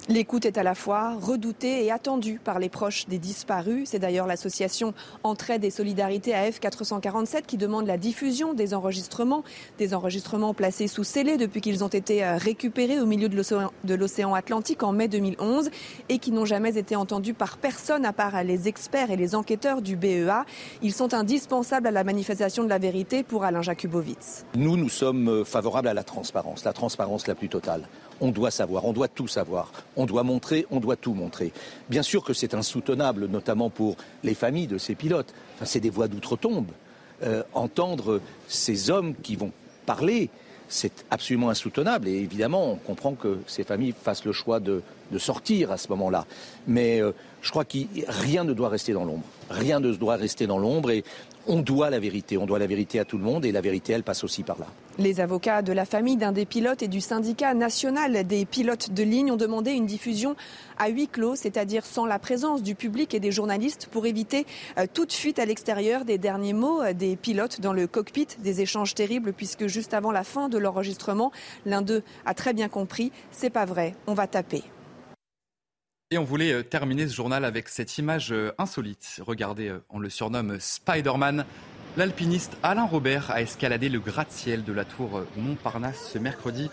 L'écoute 0.09 0.45
est 0.45 0.59
à 0.59 0.62
la 0.62 0.75
fois 0.75 1.14
redoutée 1.21 1.85
et 1.85 1.92
attendue 1.92 2.40
par 2.42 2.59
les 2.59 2.69
proches 2.69 3.07
des 3.07 3.19
disparus. 3.19 3.90
C'est 3.90 3.99
d'ailleurs 3.99 4.26
l'association 4.26 4.95
Entraide 5.23 5.64
et 5.64 5.71
Solidarité 5.71 6.35
AF 6.35 6.59
447 6.59 7.47
qui 7.47 7.57
demande 7.57 7.87
la 7.87 7.97
diffusion 7.97 8.54
des 8.54 8.75
enregistrements, 8.75 9.45
des 9.78 9.95
enregistrements 9.95 10.54
placés 10.54 10.88
sous 10.88 11.04
scellé 11.04 11.37
depuis 11.37 11.61
qu'ils 11.61 11.85
ont 11.85 11.88
été 11.88 12.25
euh, 12.25 12.37
récupérés 12.37 13.00
au 13.00 13.07
milieu 13.07 13.28
de 13.28 13.95
l'océan 13.95 14.35
Atlantique 14.35 14.83
en 14.83 14.92
mai 14.92 15.07
2011 15.09 15.71
et 16.09 16.19
qui 16.19 16.33
n'ont 16.33 16.45
jamais 16.45 16.76
été 16.76 16.97
entendus 16.97 17.35
par 17.35 17.59
personne 17.59 18.04
à 18.04 18.12
part 18.12 18.42
les 18.42 18.69
experts 18.69 19.11
et 19.11 19.16
les 19.16 19.35
enquêteurs 19.35 19.83
du 19.83 19.97
BEA. 19.97 20.45
Ils 20.83 20.92
sont 20.92 21.14
indispensables 21.14 21.87
à 21.87 21.90
la 21.90 22.04
manifestation 22.04 22.64
de 22.64 22.69
la 22.69 22.78
vérité 22.78 23.23
pour 23.23 23.45
Alain 23.45 23.62
Jakubowicz. 23.62 24.45
Nous, 24.57 24.76
nous 24.76 24.88
sommes 24.88 25.28
euh, 25.28 25.45
favorables 25.45 25.88
à 25.88 25.95
la 25.95 26.04
transparence, 26.04 26.64
la 26.64 26.73
transparence 26.73 27.26
la 27.26 27.35
plus 27.35 27.49
totale 27.49 27.83
on 28.21 28.31
doit 28.31 28.50
savoir, 28.50 28.85
on 28.85 28.93
doit 28.93 29.09
tout 29.09 29.29
savoir, 29.29 29.73
on 29.97 30.07
doit 30.07 30.23
montrer, 30.23 30.67
on 30.71 30.81
doit 30.81 30.97
tout 30.97 31.15
montrer. 31.15 31.53
Bien 31.89 32.03
sûr 32.03 32.23
que 32.23 32.33
c'est 32.33 32.55
insoutenable, 32.55 33.27
notamment 33.27 33.71
pour 33.71 33.97
les 34.23 34.35
familles 34.35 34.67
de 34.67 34.79
ces 34.79 34.95
pilotes. 34.95 35.33
c'est 35.65 35.81
des 35.81 35.91
voix 35.91 36.09
d'outre-tombe. 36.09 36.69
Euh, 37.23 37.43
entendre 37.53 38.21
ces 38.49 38.91
hommes 38.91 39.15
qui 39.23 39.37
vont 39.37 39.53
parler, 39.85 40.31
c'est 40.69 41.05
absolument 41.11 41.50
insoutenable. 41.50 42.09
Et 42.09 42.15
évidemment, 42.15 42.73
on 42.73 42.77
comprend 42.77 43.12
que 43.15 43.39
ces 43.47 43.65
familles 43.65 43.95
fassent 44.00 44.25
le 44.25 44.33
choix 44.33 44.61
de, 44.61 44.83
sortir 45.19 45.73
à 45.73 45.77
ce 45.77 45.89
moment-là. 45.89 46.25
Mais 46.67 47.03
euh, 47.03 47.12
je 47.43 47.50
crois 47.50 47.65
que 47.65 47.79
rien 48.07 48.45
ne 48.45 48.53
doit 48.53 48.69
rester 48.69 48.93
dans 48.93 49.05
l'ombre. 49.05 49.25
Rien 49.50 49.81
ne 49.81 49.93
doit 49.93 50.17
rester 50.17 50.47
dans 50.47 50.59
l'ombre. 50.59 50.93
Et 50.93 51.05
on 51.47 51.61
doit 51.61 51.91
la 51.91 51.99
vérité. 51.99 52.39
On 52.39 52.47
doit 52.47 52.59
la 52.59 52.67
vérité 52.67 52.99
à 53.01 53.05
tout 53.05 53.19
le 53.19 53.25
monde. 53.25 53.45
Et 53.45 53.53
la 53.53 53.61
vérité, 53.61 53.93
elle 53.93 54.03
passe 54.03 54.25
aussi 54.25 54.43
par 54.43 54.59
là. 54.59 54.67
Les 54.99 55.21
avocats 55.21 55.63
de 55.63 55.73
la 55.73 55.85
famille 55.85 56.17
d'un 56.17 56.33
des 56.33 56.45
pilotes 56.45 56.83
et 56.83 56.89
du 56.89 57.01
syndicat 57.01 57.55
national 57.55 58.27
des 58.27 58.45
pilotes 58.45 58.93
de 58.93 59.03
ligne 59.03 59.33
ont 59.33 59.37
demandé 59.37 59.73
une 59.73 59.87
diffusion 59.87 60.37
à 60.79 60.89
huis 60.89 61.09
clos, 61.09 61.37
c'est-à-dire 61.37 61.87
sans 61.87 62.07
la 62.07 62.19
présence 62.19 62.63
du 62.63 62.75
public 62.75 63.15
et 63.15 63.21
des 63.21 63.33
journalistes 63.33 63.89
pour 63.91 64.07
éviter 64.07 64.47
euh, 64.79 64.87
toute 64.93 65.13
fuite 65.13 65.39
à 65.39 65.45
l'extérieur 65.45 66.05
des 66.05 66.19
derniers 66.19 66.53
mots 66.53 66.83
euh, 66.83 66.93
des 66.93 67.17
pilotes 67.17 67.61
dans 67.61 67.73
le 67.73 67.87
cockpit. 67.87 68.29
Des 68.39 68.61
échanges 68.61 68.95
terribles 68.95 69.33
puisque 69.33 69.67
juste 69.67 69.95
avant 69.95 70.13
la 70.13 70.25
fin 70.25 70.49
de 70.49 70.59
l'enregistrement, 70.59 71.33
l'un 71.65 71.83
d'eux 71.83 72.03
a 72.27 72.35
très 72.35 72.53
bien 72.53 72.69
compris, 72.69 73.13
c'est 73.31 73.51
pas 73.51 73.65
vrai, 73.65 73.95
on 74.07 74.15
va 74.15 74.27
taper. 74.27 74.63
Et 76.12 76.19
on 76.19 76.25
voulait 76.25 76.52
euh, 76.52 76.65
terminer 76.65 77.06
ce 77.06 77.15
journal 77.15 77.45
avec 77.45 77.69
cette 77.69 77.97
image 77.97 78.35
insolite. 78.58 79.21
Regardez, 79.25 79.73
on 79.91 80.00
le 80.00 80.11
surnomme 80.11 80.58
Spider-Man. 80.58 81.45
L'alpiniste 81.97 82.56
Alain 82.65 82.85
Robert 82.85 83.30
a 83.30 83.43
escaladé 83.43 83.89
le 83.89 84.00
gratte-ciel 84.00 84.65
de 84.65 84.73
la 84.73 84.85
tour 84.85 85.23
Montparnasse 85.37 86.11
ce 86.13 86.19
mercredi. 86.19 86.69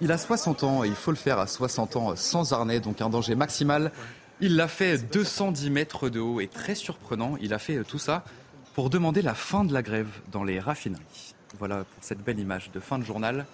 Il 0.00 0.10
a 0.10 0.16
60 0.16 0.64
ans 0.64 0.84
et 0.84 0.88
il 0.88 0.94
faut 0.94 1.10
le 1.10 1.18
faire 1.18 1.38
à 1.38 1.46
60 1.46 1.96
ans 1.96 2.16
sans 2.16 2.54
harnais, 2.54 2.80
donc 2.80 3.02
un 3.02 3.10
danger 3.10 3.34
maximal. 3.34 3.92
Il 4.40 4.56
l'a 4.56 4.68
fait 4.68 4.96
210 4.96 5.68
mètres 5.68 6.08
de 6.08 6.20
haut 6.20 6.40
et 6.40 6.48
très 6.48 6.74
surprenant. 6.74 7.36
Il 7.42 7.52
a 7.52 7.58
fait 7.58 7.84
tout 7.84 7.98
ça 7.98 8.24
pour 8.72 8.88
demander 8.88 9.20
la 9.20 9.34
fin 9.34 9.64
de 9.64 9.74
la 9.74 9.82
grève 9.82 10.08
dans 10.32 10.44
les 10.44 10.60
raffineries. 10.60 11.34
Voilà 11.58 11.84
pour 11.84 12.02
cette 12.02 12.24
belle 12.24 12.38
image 12.38 12.70
de 12.70 12.80
fin 12.80 12.98
de 12.98 13.04
journal. 13.04 13.44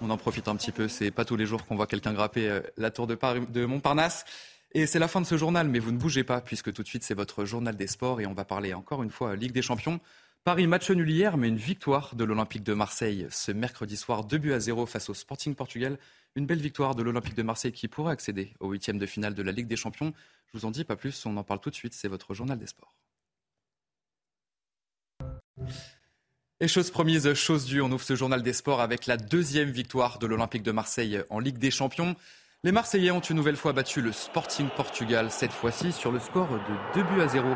On 0.00 0.10
en 0.10 0.16
profite 0.16 0.46
un 0.46 0.54
petit 0.54 0.70
peu, 0.70 0.86
c'est 0.86 1.10
pas 1.10 1.24
tous 1.24 1.36
les 1.36 1.44
jours 1.44 1.66
qu'on 1.66 1.74
voit 1.74 1.88
quelqu'un 1.88 2.12
grapper 2.12 2.48
euh, 2.48 2.60
la 2.76 2.90
tour 2.90 3.08
de, 3.08 3.66
Montparnasse. 3.66 4.24
Et 4.72 4.86
c'est 4.86 5.00
la 5.00 5.08
fin 5.08 5.20
de 5.20 5.26
ce 5.26 5.36
journal, 5.36 5.68
mais 5.68 5.80
vous 5.80 5.90
ne 5.90 5.98
bougez 5.98 6.22
pas, 6.22 6.40
puisque 6.40 6.72
tout 6.72 6.82
de 6.82 6.88
suite 6.88 7.02
c'est 7.02 7.14
votre 7.14 7.44
journal 7.44 7.76
des 7.76 7.88
sports 7.88 8.20
et 8.20 8.26
on 8.26 8.34
va 8.34 8.44
parler 8.44 8.74
encore 8.74 9.02
une 9.02 9.10
fois 9.10 9.34
Ligue 9.34 9.52
des 9.52 9.62
Champions. 9.62 9.98
Paris 10.44 10.66
match 10.66 10.90
nul 10.90 11.10
hier, 11.10 11.36
mais 11.36 11.48
une 11.48 11.56
victoire 11.56 12.14
de 12.14 12.24
l'Olympique 12.24 12.62
de 12.62 12.74
Marseille 12.74 13.26
ce 13.30 13.50
mercredi 13.50 13.96
soir, 13.96 14.24
2 14.24 14.38
buts 14.38 14.52
à 14.52 14.60
0 14.60 14.86
face 14.86 15.10
au 15.10 15.14
Sporting 15.14 15.54
Portugal. 15.54 15.98
Une 16.36 16.46
belle 16.46 16.60
victoire 16.60 16.94
de 16.94 17.02
l'Olympique 17.02 17.34
de 17.34 17.42
Marseille 17.42 17.72
qui 17.72 17.88
pourrait 17.88 18.12
accéder 18.12 18.54
au 18.60 18.70
huitième 18.70 18.98
de 18.98 19.06
finale 19.06 19.34
de 19.34 19.42
la 19.42 19.52
Ligue 19.52 19.66
des 19.66 19.76
Champions. 19.76 20.12
Je 20.46 20.58
vous 20.58 20.64
en 20.64 20.70
dis 20.70 20.84
pas 20.84 20.96
plus, 20.96 21.26
on 21.26 21.36
en 21.36 21.44
parle 21.44 21.60
tout 21.60 21.70
de 21.70 21.74
suite, 21.74 21.94
c'est 21.94 22.08
votre 22.08 22.34
journal 22.34 22.58
des 22.58 22.66
sports. 22.66 22.94
Et 26.60 26.66
chose 26.66 26.90
promise, 26.90 27.34
chose 27.34 27.66
due, 27.66 27.80
on 27.80 27.92
ouvre 27.92 28.02
ce 28.02 28.16
journal 28.16 28.42
des 28.42 28.52
sports 28.52 28.80
avec 28.80 29.06
la 29.06 29.16
deuxième 29.16 29.70
victoire 29.70 30.18
de 30.18 30.26
l'Olympique 30.26 30.64
de 30.64 30.72
Marseille 30.72 31.22
en 31.30 31.38
Ligue 31.38 31.58
des 31.58 31.70
Champions. 31.70 32.16
Les 32.64 32.72
Marseillais 32.72 33.12
ont 33.12 33.20
une 33.20 33.36
nouvelle 33.36 33.56
fois 33.56 33.72
battu 33.72 34.00
le 34.00 34.10
Sporting 34.10 34.66
Portugal, 34.76 35.30
cette 35.30 35.52
fois-ci 35.52 35.92
sur 35.92 36.10
le 36.10 36.18
score 36.18 36.48
de 36.48 37.00
2 37.00 37.02
buts 37.04 37.20
à 37.20 37.28
0. 37.28 37.46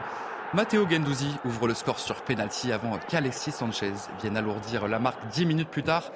Matteo 0.54 0.88
Gendouzi 0.88 1.34
ouvre 1.44 1.66
le 1.66 1.74
score 1.74 1.98
sur 1.98 2.22
penalty 2.22 2.70
avant 2.70 2.96
qu'Alexis 3.08 3.50
Sanchez 3.50 3.92
vienne 4.20 4.36
alourdir 4.36 4.86
la 4.86 5.00
marque 5.00 5.26
10 5.32 5.46
minutes 5.46 5.70
plus 5.70 5.82
tard. 5.82 6.12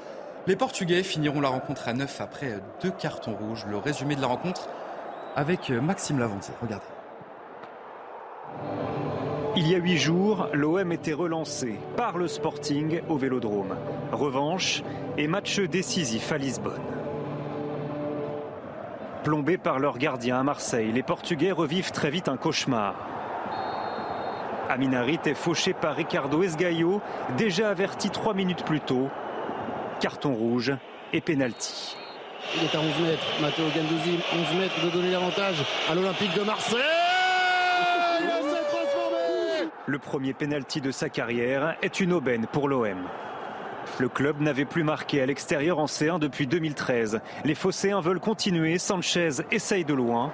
Les 0.46 0.54
Portugais 0.54 1.02
finiront 1.02 1.40
la 1.40 1.48
rencontre 1.48 1.88
à 1.88 1.92
9 1.92 2.20
après 2.20 2.60
deux 2.84 2.92
cartons 2.92 3.34
rouges. 3.34 3.66
Le 3.68 3.78
résumé 3.78 4.14
de 4.14 4.20
la 4.20 4.28
rencontre 4.28 4.68
avec 5.34 5.70
Maxime 5.70 6.20
Lavandier. 6.20 6.54
Regardez. 6.62 6.95
Il 9.56 9.66
y 9.68 9.74
a 9.74 9.78
huit 9.78 9.96
jours, 9.96 10.48
l'OM 10.52 10.92
était 10.92 11.14
relancé 11.14 11.78
par 11.96 12.18
le 12.18 12.28
Sporting 12.28 13.00
au 13.08 13.16
Vélodrome. 13.16 13.74
Revanche 14.12 14.82
et 15.16 15.28
match 15.28 15.60
décisif 15.60 16.30
à 16.30 16.36
Lisbonne. 16.36 16.82
Plombés 19.24 19.56
par 19.56 19.78
leur 19.78 19.96
gardien 19.96 20.38
à 20.38 20.42
Marseille, 20.42 20.92
les 20.92 21.02
Portugais 21.02 21.52
revivent 21.52 21.90
très 21.90 22.10
vite 22.10 22.28
un 22.28 22.36
cauchemar. 22.36 22.94
Aminarit 24.68 25.20
est 25.24 25.34
fauché 25.34 25.72
par 25.72 25.96
Ricardo 25.96 26.42
Esgaio, 26.42 27.00
déjà 27.36 27.70
averti 27.70 28.10
trois 28.10 28.34
minutes 28.34 28.64
plus 28.64 28.80
tôt. 28.80 29.08
Carton 30.00 30.34
rouge 30.34 30.74
et 31.12 31.20
pénalty. 31.20 31.96
Il 32.56 32.64
est 32.64 32.74
à 32.74 32.80
11 32.80 32.86
mètres. 33.08 33.26
Matteo 33.40 33.64
Gandouzi, 33.74 34.18
11 34.52 34.58
mètres 34.58 34.84
de 34.84 34.90
donner 34.90 35.10
l'avantage 35.10 35.64
à 35.90 35.94
l'Olympique 35.94 36.34
de 36.34 36.42
Marseille. 36.42 36.95
Le 39.88 39.98
premier 40.00 40.32
pénalty 40.32 40.80
de 40.80 40.90
sa 40.90 41.08
carrière 41.08 41.76
est 41.80 42.00
une 42.00 42.12
aubaine 42.12 42.48
pour 42.50 42.68
l'OM. 42.68 43.06
Le 44.00 44.08
club 44.08 44.40
n'avait 44.40 44.64
plus 44.64 44.82
marqué 44.82 45.22
à 45.22 45.26
l'extérieur 45.26 45.78
en 45.78 45.84
C1 45.84 46.18
depuis 46.18 46.48
2013. 46.48 47.20
Les 47.44 47.54
Phocéens 47.54 48.00
veulent 48.00 48.18
continuer. 48.18 48.78
Sanchez 48.78 49.30
essaye 49.52 49.84
de 49.84 49.94
loin. 49.94 50.32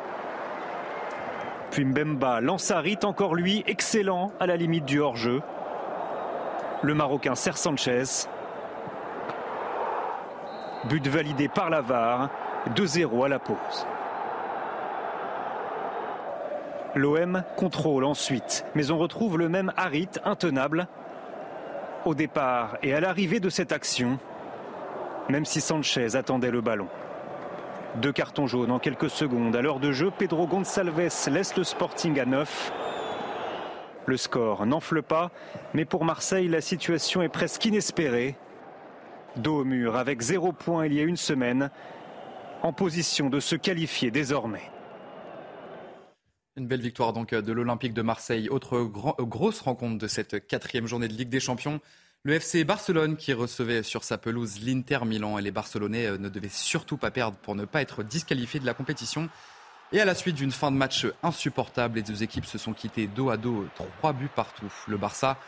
Puis 1.70 1.84
Mbemba 1.84 2.40
lance 2.40 2.70
Harit, 2.70 2.98
encore 3.02 3.34
lui, 3.34 3.62
excellent 3.66 4.32
à 4.40 4.46
la 4.46 4.56
limite 4.56 4.86
du 4.86 5.00
hors-jeu. 5.00 5.42
Le 6.80 6.94
Marocain 6.94 7.34
sert 7.34 7.58
Sanchez. 7.58 8.26
But 10.84 11.06
validé 11.08 11.48
par 11.48 11.68
la 11.68 11.82
2-0 12.74 13.24
à 13.26 13.28
la 13.28 13.38
pause. 13.38 13.86
L'OM 16.94 17.42
contrôle 17.57 18.05
ensuite, 18.05 18.66
mais 18.74 18.90
on 18.90 18.98
retrouve 18.98 19.38
le 19.38 19.48
même 19.48 19.72
Harit 19.76 20.11
intenable 20.24 20.88
au 22.05 22.14
départ 22.14 22.76
et 22.83 22.92
à 22.94 23.00
l'arrivée 23.00 23.40
de 23.40 23.48
cette 23.48 23.72
action, 23.72 24.18
même 25.28 25.44
si 25.44 25.61
Sanchez 25.61 26.16
attendait 26.16 26.50
le 26.50 26.61
ballon. 26.61 26.88
Deux 27.96 28.12
cartons 28.12 28.46
jaunes 28.46 28.70
en 28.70 28.78
quelques 28.78 29.11
secondes. 29.11 29.55
À 29.55 29.62
l'heure 29.62 29.81
de 29.81 29.92
jeu, 29.92 30.11
Pedro 30.16 30.46
Gonçalves 30.46 30.98
laisse 30.98 31.57
le 31.57 31.64
Sporting 31.64 32.18
à 32.18 32.24
9. 32.24 32.72
Le 34.07 34.16
score 34.16 34.66
n'enfle 34.66 35.02
pas, 35.02 35.31
mais 35.74 35.85
pour 35.85 36.05
Marseille, 36.05 36.48
la 36.48 36.61
situation 36.61 37.22
est 37.22 37.28
presque 37.28 37.64
inespérée. 37.64 38.37
Dos 39.37 39.61
au 39.61 39.64
mur 39.64 39.96
avec 39.96 40.20
zéro 40.20 40.52
point 40.52 40.87
il 40.87 40.94
y 40.94 41.00
a 41.00 41.05
une 41.05 41.16
semaine, 41.16 41.70
en 42.62 42.72
position 42.72 43.31
de 43.31 43.40
se 43.40 43.57
qualifier 43.57 44.11
désormais. 44.11 44.71
Une 46.56 46.66
belle 46.66 46.82
victoire 46.82 47.14
donc 47.14 47.34
de 47.34 47.52
l'Olympique 47.52 47.94
de 47.94 48.02
Marseille. 48.02 48.50
Autre 48.50 48.82
grosse 48.82 49.60
rencontre 49.60 49.96
de 49.96 50.06
cette 50.06 50.46
quatrième 50.46 50.86
journée 50.86 51.08
de 51.08 51.14
Ligue 51.14 51.30
des 51.30 51.40
Champions. 51.40 51.80
Le 52.24 52.34
FC 52.34 52.64
Barcelone 52.64 53.16
qui 53.16 53.32
recevait 53.32 53.82
sur 53.82 54.04
sa 54.04 54.18
pelouse 54.18 54.60
l'Inter 54.60 55.06
Milan 55.06 55.38
et 55.38 55.42
les 55.42 55.50
Barcelonais 55.50 56.06
euh, 56.06 56.18
ne 56.18 56.28
devaient 56.28 56.50
surtout 56.50 56.98
pas 56.98 57.10
perdre 57.10 57.38
pour 57.38 57.54
ne 57.54 57.64
pas 57.64 57.80
être 57.80 58.02
disqualifiés 58.02 58.60
de 58.60 58.66
la 58.66 58.74
compétition. 58.74 59.30
Et 59.92 60.00
à 60.00 60.04
la 60.04 60.14
suite 60.14 60.36
d'une 60.36 60.52
fin 60.52 60.70
de 60.70 60.76
match 60.76 61.06
insupportable, 61.22 61.96
les 61.96 62.02
deux 62.02 62.22
équipes 62.22 62.44
se 62.44 62.58
sont 62.58 62.74
quittées 62.74 63.06
dos 63.06 63.30
à 63.30 63.38
dos, 63.38 63.66
trois 63.96 64.12
buts 64.12 64.28
partout. 64.28 64.70
Le 64.88 64.98
Barça 64.98 65.38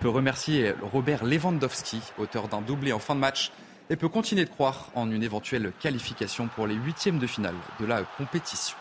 peut 0.00 0.08
remercier 0.08 0.72
Robert 0.80 1.26
Lewandowski, 1.26 2.00
auteur 2.16 2.48
d'un 2.48 2.62
doublé 2.62 2.94
en 2.94 2.98
fin 2.98 3.14
de 3.14 3.20
match, 3.20 3.52
et 3.90 3.96
peut 3.96 4.08
continuer 4.08 4.46
de 4.46 4.50
croire 4.50 4.90
en 4.94 5.10
une 5.10 5.22
éventuelle 5.22 5.72
qualification 5.78 6.48
pour 6.48 6.66
les 6.66 6.74
huitièmes 6.74 7.18
de 7.18 7.26
finale 7.26 7.54
de 7.78 7.84
la 7.84 8.02
compétition. 8.16 8.76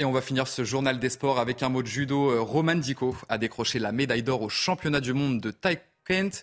Et 0.00 0.04
on 0.04 0.12
va 0.12 0.20
finir 0.20 0.46
ce 0.46 0.62
journal 0.62 1.00
des 1.00 1.08
sports 1.08 1.40
avec 1.40 1.62
un 1.64 1.68
mot 1.68 1.82
de 1.82 1.88
judo. 1.88 2.30
Euh, 2.30 2.40
Roman 2.40 2.76
Dico 2.76 3.16
a 3.28 3.36
décroché 3.36 3.80
la 3.80 3.90
médaille 3.90 4.22
d'or 4.22 4.42
au 4.42 4.48
championnat 4.48 5.00
du 5.00 5.12
monde 5.12 5.40
de 5.40 5.50
Taekwondo. 5.50 6.36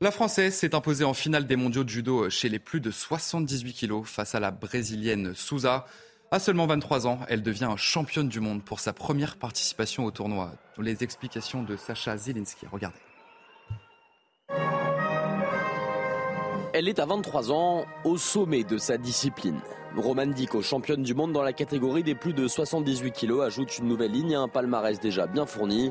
La 0.00 0.10
Française 0.10 0.54
s'est 0.54 0.74
imposée 0.74 1.04
en 1.04 1.12
finale 1.12 1.46
des 1.46 1.56
mondiaux 1.56 1.84
de 1.84 1.90
judo 1.90 2.30
chez 2.30 2.48
les 2.48 2.58
plus 2.58 2.80
de 2.80 2.90
78 2.90 3.74
kilos 3.74 4.08
face 4.08 4.34
à 4.34 4.40
la 4.40 4.50
Brésilienne 4.50 5.34
Souza. 5.34 5.84
À 6.30 6.38
seulement 6.38 6.66
23 6.66 7.06
ans, 7.06 7.20
elle 7.28 7.42
devient 7.42 7.74
championne 7.76 8.28
du 8.30 8.40
monde 8.40 8.64
pour 8.64 8.80
sa 8.80 8.94
première 8.94 9.36
participation 9.36 10.06
au 10.06 10.10
tournoi. 10.10 10.52
Les 10.78 11.02
explications 11.02 11.62
de 11.62 11.76
Sacha 11.76 12.16
Zielinski. 12.16 12.66
Regardez. 12.72 12.96
Elle 16.72 16.88
est 16.88 16.98
à 16.98 17.04
23 17.04 17.52
ans 17.52 17.84
au 18.04 18.16
sommet 18.16 18.64
de 18.64 18.78
sa 18.78 18.96
discipline. 18.96 19.60
Roman 19.96 20.26
Dico, 20.26 20.62
championne 20.62 21.02
du 21.02 21.14
monde 21.14 21.32
dans 21.32 21.42
la 21.42 21.52
catégorie 21.52 22.04
des 22.04 22.14
plus 22.14 22.32
de 22.32 22.46
78 22.46 23.10
kilos, 23.10 23.44
ajoute 23.44 23.78
une 23.78 23.88
nouvelle 23.88 24.12
ligne 24.12 24.36
à 24.36 24.40
un 24.40 24.48
palmarès 24.48 25.00
déjà 25.00 25.26
bien 25.26 25.46
fourni 25.46 25.90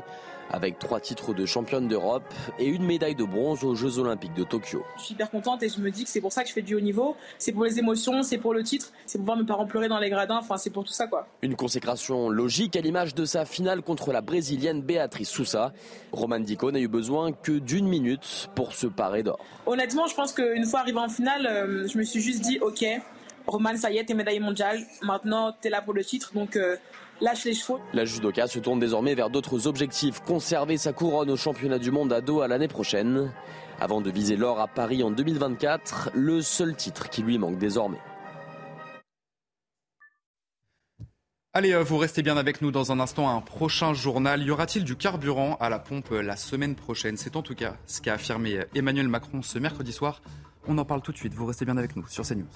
avec 0.50 0.78
trois 0.78 1.00
titres 1.00 1.32
de 1.32 1.46
championne 1.46 1.86
d'Europe 1.86 2.24
et 2.58 2.66
une 2.66 2.84
médaille 2.84 3.14
de 3.14 3.24
bronze 3.24 3.62
aux 3.62 3.74
Jeux 3.74 3.98
Olympiques 3.98 4.34
de 4.34 4.42
Tokyo. 4.42 4.84
Je 4.96 5.04
suis 5.04 5.14
hyper 5.14 5.30
contente 5.30 5.62
et 5.62 5.68
je 5.68 5.78
me 5.80 5.90
dis 5.90 6.04
que 6.04 6.10
c'est 6.10 6.20
pour 6.20 6.32
ça 6.32 6.42
que 6.42 6.48
je 6.48 6.54
fais 6.54 6.62
du 6.62 6.74
haut 6.74 6.80
niveau. 6.80 7.16
C'est 7.38 7.52
pour 7.52 7.64
les 7.64 7.78
émotions, 7.78 8.22
c'est 8.22 8.38
pour 8.38 8.52
le 8.52 8.62
titre, 8.62 8.90
c'est 9.06 9.18
pour 9.18 9.26
voir 9.26 9.36
mes 9.36 9.44
parents 9.44 9.66
pleurer 9.66 9.88
dans 9.88 9.98
les 9.98 10.10
gradins, 10.10 10.38
enfin 10.38 10.56
c'est 10.56 10.70
pour 10.70 10.84
tout 10.84 10.92
ça 10.92 11.06
quoi. 11.06 11.28
Une 11.42 11.54
consécration 11.54 12.30
logique 12.30 12.76
à 12.76 12.80
l'image 12.80 13.14
de 13.14 13.24
sa 13.24 13.44
finale 13.44 13.82
contre 13.82 14.12
la 14.12 14.22
brésilienne 14.22 14.82
Béatrice 14.82 15.28
Sousa. 15.28 15.72
Roman 16.10 16.40
Dico 16.40 16.72
n'a 16.72 16.80
eu 16.80 16.88
besoin 16.88 17.32
que 17.32 17.52
d'une 17.52 17.86
minute 17.86 18.48
pour 18.56 18.74
se 18.74 18.86
parer 18.88 19.22
d'or. 19.22 19.38
Honnêtement, 19.66 20.06
je 20.08 20.14
pense 20.14 20.32
qu'une 20.32 20.66
fois 20.66 20.80
arrivé 20.80 20.98
en 20.98 21.08
finale, 21.08 21.46
euh, 21.46 21.86
je 21.86 21.96
me 21.96 22.02
suis 22.02 22.20
juste 22.20 22.40
dit 22.40 22.58
ok, 22.60 22.84
Roman, 23.46 23.76
ça 23.76 23.90
y 23.90 23.98
est, 23.98 24.04
t'es 24.04 24.14
médaillé 24.14 24.40
mondiale. 24.40 24.80
Maintenant, 25.02 25.52
t'es 25.60 25.70
là 25.70 25.82
pour 25.82 25.94
le 25.94 26.04
titre, 26.04 26.32
donc 26.34 26.56
euh, 26.56 26.76
lâche 27.20 27.44
les 27.44 27.54
chevaux. 27.54 27.80
La 27.92 28.04
judoka 28.04 28.46
se 28.46 28.58
tourne 28.58 28.78
désormais 28.78 29.14
vers 29.14 29.30
d'autres 29.30 29.66
objectifs. 29.66 30.20
Conserver 30.20 30.76
sa 30.76 30.92
couronne 30.92 31.30
au 31.30 31.36
championnat 31.36 31.78
du 31.78 31.90
monde 31.90 32.12
à 32.12 32.20
Doha 32.20 32.48
l'année 32.48 32.68
prochaine. 32.68 33.32
Avant 33.80 34.00
de 34.00 34.10
viser 34.10 34.36
l'or 34.36 34.60
à 34.60 34.68
Paris 34.68 35.02
en 35.02 35.10
2024, 35.10 36.10
le 36.14 36.42
seul 36.42 36.76
titre 36.76 37.08
qui 37.08 37.22
lui 37.22 37.38
manque 37.38 37.58
désormais. 37.58 37.98
Allez, 41.52 41.72
euh, 41.72 41.82
vous 41.82 41.98
restez 41.98 42.22
bien 42.22 42.36
avec 42.36 42.62
nous 42.62 42.70
dans 42.70 42.92
un 42.92 43.00
instant. 43.00 43.28
Un 43.28 43.40
prochain 43.40 43.92
journal. 43.94 44.42
Y 44.42 44.50
aura-t-il 44.50 44.84
du 44.84 44.94
carburant 44.94 45.56
à 45.58 45.68
la 45.68 45.80
pompe 45.80 46.10
la 46.10 46.36
semaine 46.36 46.76
prochaine? 46.76 47.16
C'est 47.16 47.34
en 47.34 47.42
tout 47.42 47.56
cas 47.56 47.74
ce 47.86 48.00
qu'a 48.00 48.14
affirmé 48.14 48.60
Emmanuel 48.76 49.08
Macron 49.08 49.42
ce 49.42 49.58
mercredi 49.58 49.92
soir. 49.92 50.22
On 50.68 50.78
en 50.78 50.84
parle 50.84 51.02
tout 51.02 51.10
de 51.10 51.16
suite. 51.16 51.34
Vous 51.34 51.46
restez 51.46 51.64
bien 51.64 51.76
avec 51.76 51.96
nous 51.96 52.06
sur 52.06 52.24
CNews. 52.24 52.46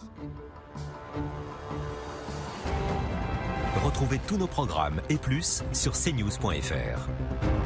Retrouvez 3.85 4.19
tous 4.27 4.39
nos 4.39 4.47
programmes 4.47 5.03
et 5.11 5.19
plus 5.19 5.63
sur 5.75 5.93
cnews.fr. 5.93 7.64